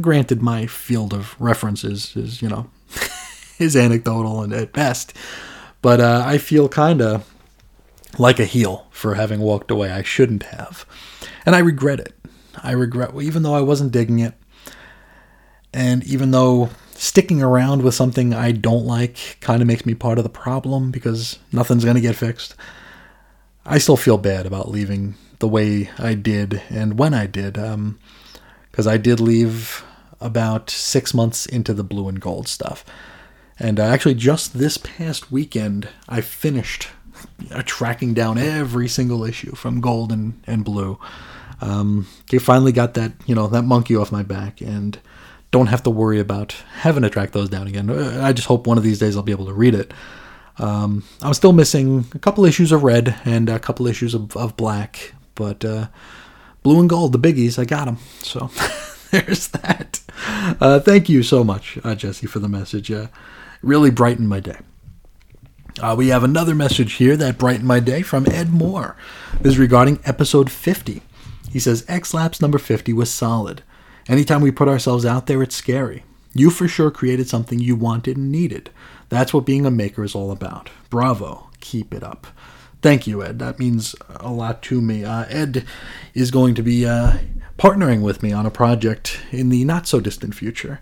[0.00, 2.70] Granted, my field of references is, you know,
[3.58, 5.14] is anecdotal and at best,
[5.80, 7.28] but uh, I feel kind of
[8.18, 9.90] like a heel for having walked away.
[9.90, 10.86] I shouldn't have,
[11.44, 12.14] and I regret it.
[12.62, 14.34] I regret, even though I wasn't digging it,
[15.72, 20.18] and even though sticking around with something I don't like kind of makes me part
[20.18, 22.54] of the problem because nothing's going to get fixed.
[23.66, 27.58] I still feel bad about leaving the way I did and when I did,
[28.72, 29.84] because I did leave
[30.20, 32.84] about six months into the blue and gold stuff.
[33.58, 36.88] And uh, actually, just this past weekend, I finished
[37.52, 40.98] uh, tracking down every single issue from gold and, and blue.
[41.60, 42.08] Um,
[42.40, 44.98] finally got that, you know, that monkey off my back, and
[45.52, 47.90] don't have to worry about having to track those down again.
[47.90, 49.92] I just hope one of these days I'll be able to read it.
[50.58, 54.56] Um, I'm still missing a couple issues of red and a couple issues of, of
[54.56, 55.86] black, but uh,
[56.62, 57.98] blue and gold, the biggies, I got them.
[58.20, 58.50] So
[59.10, 60.00] there's that.
[60.60, 62.90] Uh, thank you so much, uh, Jesse, for the message.
[62.90, 63.08] Uh,
[63.62, 64.58] really brightened my day.
[65.80, 68.96] Uh, we have another message here that brightened my day from Ed Moore.
[69.40, 71.02] This is regarding episode 50.
[71.50, 73.62] He says, X Lapsed number 50 was solid.
[74.08, 76.04] Anytime we put ourselves out there, it's scary.
[76.34, 78.70] You for sure created something you wanted and needed.
[79.08, 80.70] That's what being a maker is all about.
[80.90, 81.50] Bravo.
[81.60, 82.26] Keep it up.
[82.82, 83.38] Thank you, Ed.
[83.38, 85.04] That means a lot to me.
[85.04, 85.64] Uh, Ed
[86.14, 87.18] is going to be uh,
[87.56, 90.80] partnering with me on a project in the not so distant future.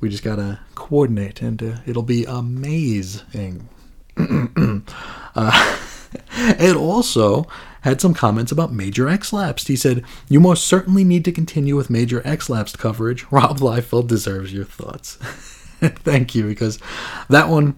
[0.00, 3.68] We just got to coordinate, and uh, it'll be amazing.
[4.16, 5.78] uh,
[6.36, 7.46] Ed also
[7.82, 9.68] had some comments about Major X Lapsed.
[9.68, 13.26] He said, You most certainly need to continue with Major X Lapsed coverage.
[13.30, 15.16] Rob Liefeld deserves your thoughts.
[15.82, 16.78] Thank you, because
[17.28, 17.76] that one,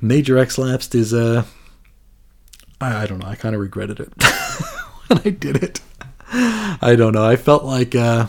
[0.00, 1.44] Major X Lapsed, is, uh,
[2.80, 4.12] I, I don't know, I kind of regretted it
[5.06, 5.80] when I did it.
[6.32, 7.24] I don't know.
[7.24, 8.28] I felt like, uh,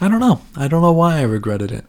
[0.00, 0.40] I don't know.
[0.56, 1.84] I don't know why I regretted it.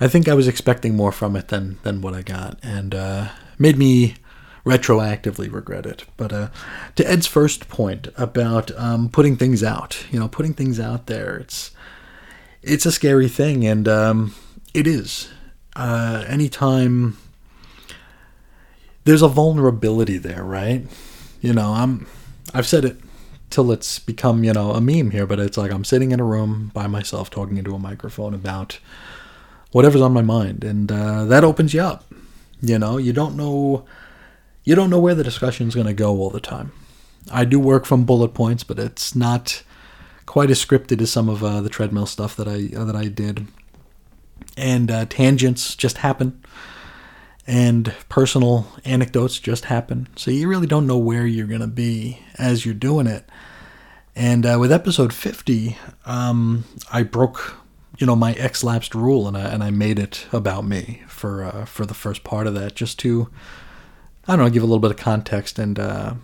[0.00, 3.28] I think I was expecting more from it than than what I got, and uh,
[3.58, 4.14] made me
[4.64, 6.04] retroactively regret it.
[6.16, 6.48] But uh,
[6.96, 11.36] to Ed's first point about um, putting things out, you know, putting things out there,
[11.36, 11.72] it's
[12.62, 14.34] it's a scary thing, and um,
[14.72, 15.28] it is.
[15.74, 17.16] Uh, anytime
[19.08, 20.86] there's a vulnerability there, right?
[21.40, 22.06] You know, I'm
[22.52, 22.98] I've said it
[23.50, 26.24] till it's become you know a meme here, but it's like I'm sitting in a
[26.24, 28.78] room by myself talking into a microphone about
[29.72, 32.04] whatever's on my mind, and uh, that opens you up.
[32.60, 33.86] You know, you don't know
[34.64, 36.72] you don't know where the discussion is going to go all the time.
[37.30, 39.62] I do work from bullet points, but it's not
[40.26, 43.06] quite as scripted as some of uh, the treadmill stuff that I uh, that I
[43.06, 43.46] did.
[44.58, 46.42] And uh, tangents just happen,
[47.48, 50.06] and personal anecdotes just happen.
[50.16, 53.26] So you really don't know where you're going to be as you're doing it.
[54.14, 57.56] And uh, with episode 50, um, I broke,
[57.96, 61.42] you know, my X Lapsed rule, and I and I made it about me for
[61.42, 63.30] uh, for the first part of that, just to
[64.26, 66.14] I don't know, give a little bit of context and uh,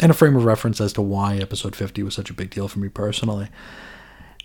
[0.00, 2.66] and a frame of reference as to why episode 50 was such a big deal
[2.66, 3.48] for me personally.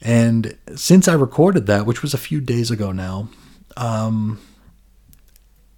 [0.02, 3.30] And since I recorded that, which was a few days ago now,
[3.78, 4.40] um,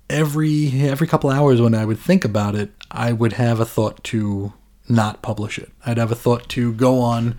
[0.09, 4.03] every every couple hours when I would think about it, I would have a thought
[4.05, 4.53] to
[4.89, 5.71] not publish it.
[5.85, 7.37] I'd have a thought to go on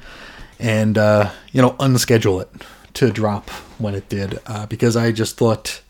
[0.59, 2.51] and uh, you know unschedule it
[2.95, 5.83] to drop when it did uh, because I just thought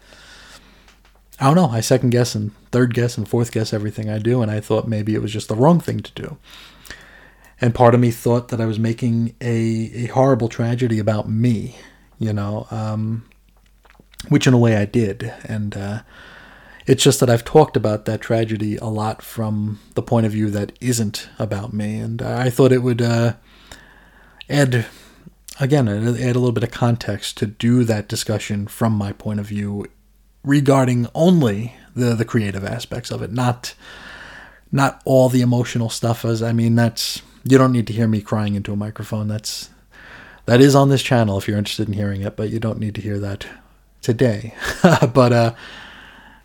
[1.41, 1.69] I don't know.
[1.69, 4.89] I second guess and third guess and fourth guess everything I do, and I thought
[4.89, 6.37] maybe it was just the wrong thing to do.
[7.61, 11.77] And part of me thought that I was making a, a horrible tragedy about me,
[12.19, 13.29] you know, um,
[14.29, 15.33] which in a way I did.
[15.45, 16.03] And uh,
[16.89, 20.49] it's just that I've talked about that tragedy a lot from the point of view
[20.51, 21.99] that isn't about me.
[21.99, 23.35] And I thought it would uh,
[24.49, 24.87] add,
[25.61, 29.47] again, add a little bit of context to do that discussion from my point of
[29.47, 29.87] view
[30.43, 33.75] regarding only the the creative aspects of it, not
[34.73, 36.25] not all the emotional stuff.
[36.25, 39.29] As I mean, that's you don't need to hear me crying into a microphone.
[39.29, 39.69] That's
[40.47, 42.95] that is on this channel if you're interested in hearing it, but you don't need
[42.95, 43.47] to hear that
[44.01, 44.55] today.
[45.13, 45.55] but uh,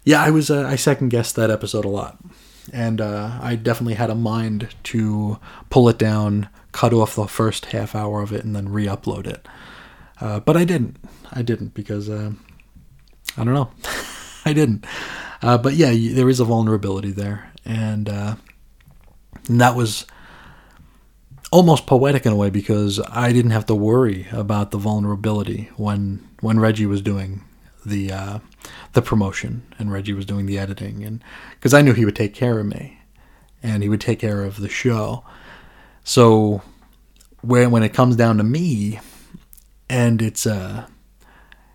[0.03, 2.17] yeah, I was uh, I second guessed that episode a lot,
[2.71, 5.39] and uh, I definitely had a mind to
[5.69, 9.47] pull it down, cut off the first half hour of it, and then re-upload it.
[10.19, 10.97] Uh, but I didn't.
[11.31, 12.31] I didn't because uh,
[13.37, 13.71] I don't know.
[14.45, 14.85] I didn't.
[15.41, 18.35] Uh, but yeah, there is a vulnerability there, and, uh,
[19.47, 20.05] and that was
[21.51, 26.27] almost poetic in a way because I didn't have to worry about the vulnerability when
[26.39, 27.43] when Reggie was doing
[27.85, 28.39] the uh,
[28.93, 32.33] the promotion and Reggie was doing the editing, and because I knew he would take
[32.33, 32.99] care of me,
[33.61, 35.23] and he would take care of the show.
[36.03, 36.61] So
[37.41, 38.99] when when it comes down to me,
[39.89, 40.87] and it's uh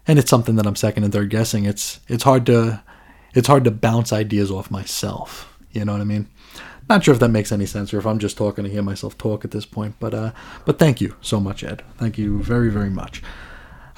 [0.06, 2.82] and it's something that I'm second and third guessing, it's it's hard to
[3.34, 5.56] it's hard to bounce ideas off myself.
[5.72, 6.28] You know what I mean?
[6.88, 9.18] Not sure if that makes any sense or if I'm just talking to hear myself
[9.18, 10.32] talk at this point, but uh,
[10.64, 11.82] but thank you so much, Ed.
[11.98, 13.22] Thank you very very much.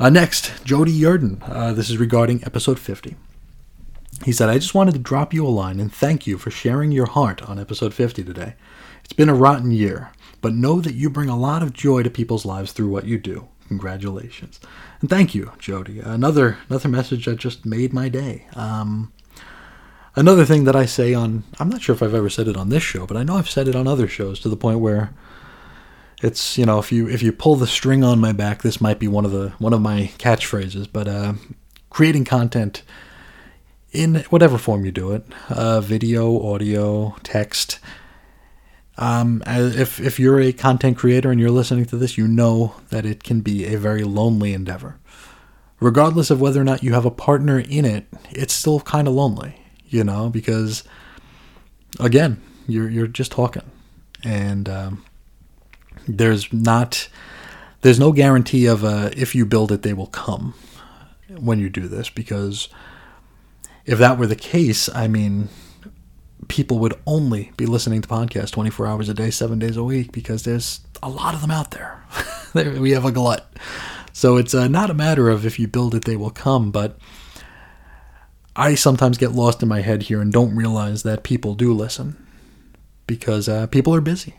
[0.00, 1.46] Uh, next, Jody Yurden.
[1.46, 3.16] Uh, this is regarding episode 50.
[4.24, 6.90] He said, I just wanted to drop you a line and thank you for sharing
[6.90, 8.54] your heart on episode 50 today.
[9.04, 12.08] It's been a rotten year, but know that you bring a lot of joy to
[12.08, 13.48] people's lives through what you do.
[13.68, 14.58] Congratulations.
[15.02, 16.00] And thank you, Jody.
[16.00, 18.46] Another another message that just made my day.
[18.56, 19.12] Um,
[20.16, 22.70] another thing that I say on I'm not sure if I've ever said it on
[22.70, 25.12] this show, but I know I've said it on other shows to the point where
[26.22, 28.98] it's you know if you if you pull the string on my back, this might
[28.98, 30.86] be one of the one of my catchphrases.
[30.90, 31.34] But uh,
[31.88, 32.82] creating content
[33.92, 37.78] in whatever form you do it, uh, video, audio, text.
[38.98, 43.06] Um, if if you're a content creator and you're listening to this, you know that
[43.06, 44.98] it can be a very lonely endeavor.
[45.80, 49.14] Regardless of whether or not you have a partner in it, it's still kind of
[49.14, 49.58] lonely,
[49.88, 50.84] you know, because
[51.98, 53.62] again, you're you're just talking,
[54.22, 55.04] and um,
[56.16, 57.08] there's not
[57.82, 60.54] there's no guarantee of uh, if you build it they will come
[61.38, 62.68] when you do this because
[63.86, 65.48] if that were the case i mean
[66.48, 70.12] people would only be listening to podcasts 24 hours a day 7 days a week
[70.12, 72.02] because there's a lot of them out there
[72.54, 73.52] we have a glut.
[74.12, 76.98] So it's uh, not a matter of if you build it they will come but
[78.56, 82.16] i sometimes get lost in my head here and don't realize that people do listen
[83.06, 84.34] because uh, people are busy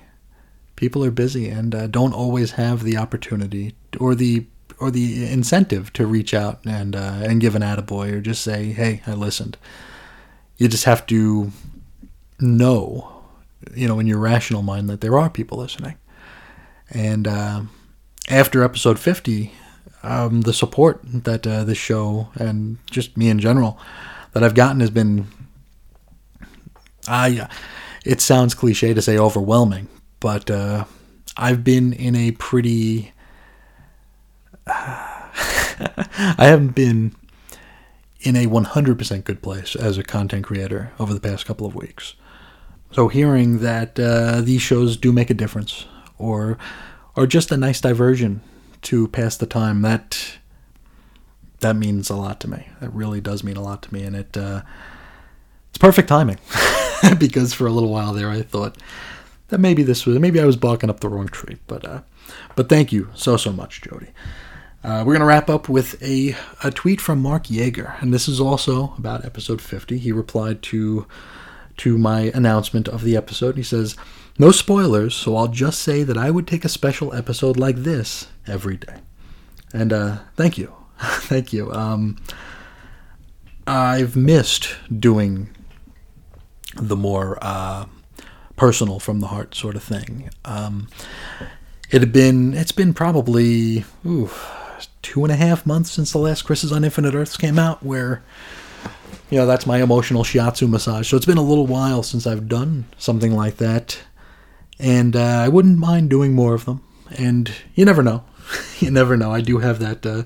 [0.81, 4.47] people are busy and uh, don't always have the opportunity or the
[4.79, 8.71] or the incentive to reach out and uh, and give an attaboy or just say,
[8.71, 9.57] "Hey, I listened."
[10.57, 11.51] You just have to
[12.39, 13.23] know,
[13.75, 15.97] you know, in your rational mind that there are people listening.
[16.89, 17.61] And uh,
[18.27, 19.53] after episode fifty,
[20.01, 23.77] um, the support that uh, this show and just me in general
[24.33, 25.27] that I've gotten has been,
[27.07, 27.47] I.
[28.03, 29.87] It sounds cliche to say overwhelming,
[30.21, 30.85] but uh,
[31.35, 33.11] I've been in a pretty.
[34.67, 37.15] I haven't been
[38.21, 42.13] in a 100% good place as a content creator over the past couple of weeks.
[42.91, 45.85] So hearing that uh, these shows do make a difference,
[46.17, 46.57] or
[47.15, 48.41] or just a nice diversion
[48.83, 50.37] to pass the time, that
[51.61, 52.67] that means a lot to me.
[52.79, 54.61] That really does mean a lot to me, and it uh,
[55.69, 56.37] it's perfect timing
[57.17, 58.77] because for a little while there I thought
[59.51, 61.57] that maybe this was maybe I was barking up the wrong tree.
[61.67, 62.01] But uh,
[62.55, 64.07] but thank you so so much, Jody.
[64.83, 68.27] Uh, we're going to wrap up with a, a tweet from Mark Yeager, and this
[68.27, 69.99] is also about episode 50.
[69.99, 71.05] He replied to
[71.77, 73.57] to my announcement of the episode.
[73.57, 73.95] He says,
[74.39, 78.27] "No spoilers, so I'll just say that I would take a special episode like this
[78.47, 79.01] every day."
[79.73, 81.71] And uh, thank you, thank you.
[81.71, 82.17] Um,
[83.67, 85.55] I've missed doing
[86.75, 87.85] the more uh,
[88.61, 90.29] personal from the heart sort of thing.
[90.45, 90.87] Um,
[91.89, 93.85] it had been it's been probably
[95.01, 97.81] two and a half months since the last Chris Is On Infinite Earths came out,
[97.81, 98.21] where
[99.31, 101.09] you know that's my emotional shiatsu massage.
[101.09, 103.97] So it's been a little while since I've done something like that,
[104.77, 106.83] and uh, I wouldn't mind doing more of them.
[107.17, 108.23] And you never know,
[108.79, 109.31] you never know.
[109.31, 110.05] I do have that.
[110.05, 110.21] Uh,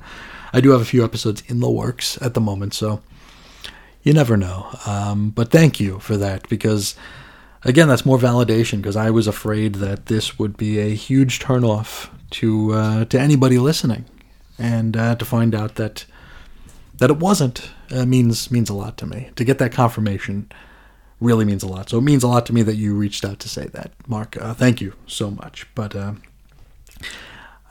[0.51, 3.01] I do have a few episodes in the works at the moment, so
[4.03, 4.77] you never know.
[4.85, 6.95] Um, but thank you for that because
[7.65, 12.09] again, that's more validation because I was afraid that this would be a huge turnoff
[12.31, 14.05] to uh, to anybody listening,
[14.57, 16.05] and uh, to find out that
[16.97, 19.31] that it wasn't uh, means means a lot to me.
[19.35, 20.49] To get that confirmation
[21.19, 21.89] really means a lot.
[21.89, 24.37] So it means a lot to me that you reached out to say that, Mark.
[24.37, 25.67] Uh, thank you so much.
[25.75, 26.13] But uh,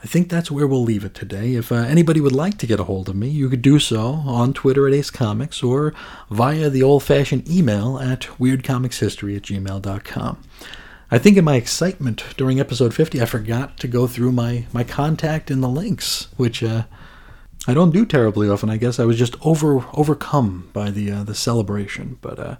[0.05, 1.55] I think that's where we'll leave it today.
[1.55, 4.21] If uh, anybody would like to get a hold of me, you could do so
[4.27, 5.95] on Twitter at Ace Comics or
[6.29, 10.43] via the old fashioned email at weirdcomicshistory at gmail.com.
[11.09, 14.83] I think in my excitement during episode 50, I forgot to go through my, my
[14.83, 16.83] contact in the links, which uh,
[17.67, 18.69] I don't do terribly often.
[18.69, 22.19] I guess I was just over overcome by the uh, the celebration.
[22.21, 22.55] But uh,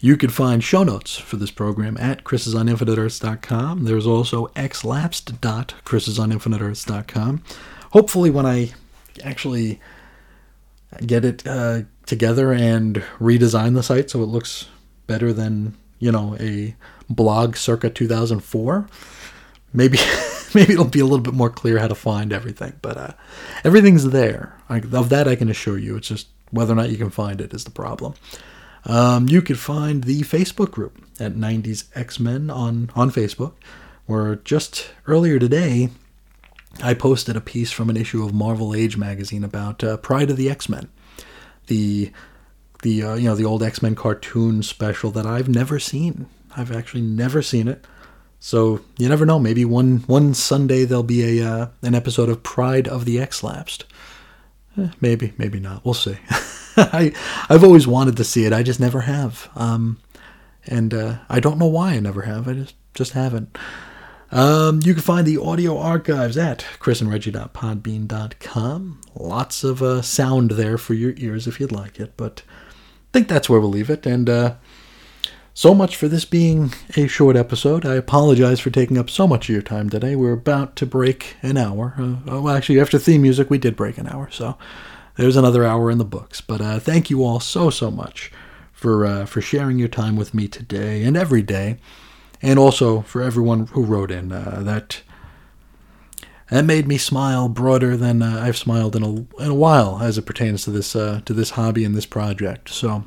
[0.00, 3.84] you can find show notes for this program at chrisisoninfiniteearths.com.
[3.84, 7.42] There's also xlapsed.chrisisoninfiniteearths.com.
[7.92, 8.70] Hopefully, when I
[9.22, 9.80] actually
[11.06, 14.68] get it uh, together and redesign the site so it looks
[15.06, 16.74] better than you know a
[17.08, 18.86] blog circa 2004
[19.72, 19.98] maybe
[20.54, 23.12] maybe it'll be a little bit more clear how to find everything but uh,
[23.62, 26.96] everything's there I, of that i can assure you it's just whether or not you
[26.96, 28.14] can find it is the problem
[28.86, 33.52] um, you could find the facebook group at 90s x-men on on facebook
[34.06, 35.90] where just earlier today
[36.82, 40.36] I posted a piece from an issue of Marvel Age magazine about uh, Pride of
[40.36, 40.88] the X Men,
[41.66, 42.12] the
[42.82, 46.26] the uh, you know the old X Men cartoon special that I've never seen.
[46.56, 47.84] I've actually never seen it.
[48.38, 49.38] So you never know.
[49.38, 53.42] Maybe one one Sunday there'll be a uh, an episode of Pride of the X
[53.42, 53.84] Lapsed.
[54.78, 55.84] Eh, maybe, maybe not.
[55.84, 56.16] We'll see.
[56.76, 57.12] I
[57.48, 58.52] I've always wanted to see it.
[58.52, 59.48] I just never have.
[59.54, 59.98] Um,
[60.66, 62.48] and uh, I don't know why I never have.
[62.48, 63.56] I just just haven't.
[64.32, 69.00] Um, you can find the audio archives at chrisandreggie.podbean.com.
[69.16, 72.52] Lots of uh, sound there for your ears if you'd like it, but I
[73.12, 74.06] think that's where we'll leave it.
[74.06, 74.54] And uh,
[75.52, 77.84] so much for this being a short episode.
[77.84, 80.14] I apologize for taking up so much of your time today.
[80.14, 81.96] We're about to break an hour.
[81.98, 84.56] Uh, well, actually, after theme music, we did break an hour, so
[85.20, 86.40] there's another hour in the books.
[86.40, 88.32] But uh, thank you all so, so much
[88.72, 91.78] for, uh, for sharing your time with me today and every day
[92.42, 94.32] and also for everyone who wrote in.
[94.32, 95.02] Uh, that
[96.50, 100.18] that made me smile broader than uh, I've smiled in a in a while as
[100.18, 102.68] it pertains to this uh, to this hobby and this project.
[102.70, 103.04] So,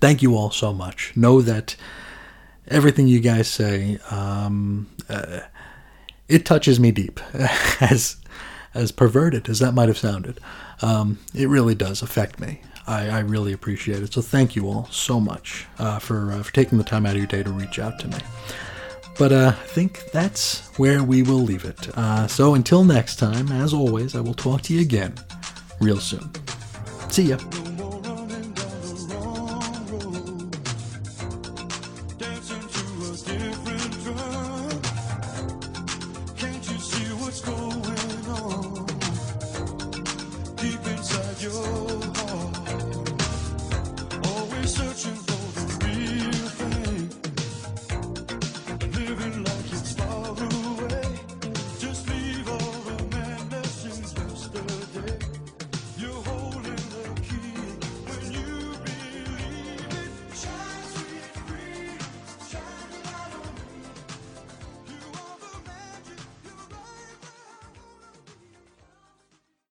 [0.00, 1.12] thank you all so much.
[1.16, 1.74] Know that
[2.68, 5.40] everything you guys say, um, uh,
[6.28, 7.18] it touches me deep,
[7.80, 8.18] as
[8.72, 10.38] as perverted as that might have sounded.
[10.84, 12.60] Um, it really does affect me.
[12.86, 14.12] I, I, really appreciate it.
[14.12, 17.18] So thank you all so much uh, for uh, for taking the time out of
[17.18, 18.18] your day to reach out to me.
[19.18, 21.88] But uh, I think that's where we will leave it.
[21.96, 25.14] Uh, so until next time, as always, I will talk to you again
[25.80, 26.30] real soon.
[27.08, 27.38] See ya.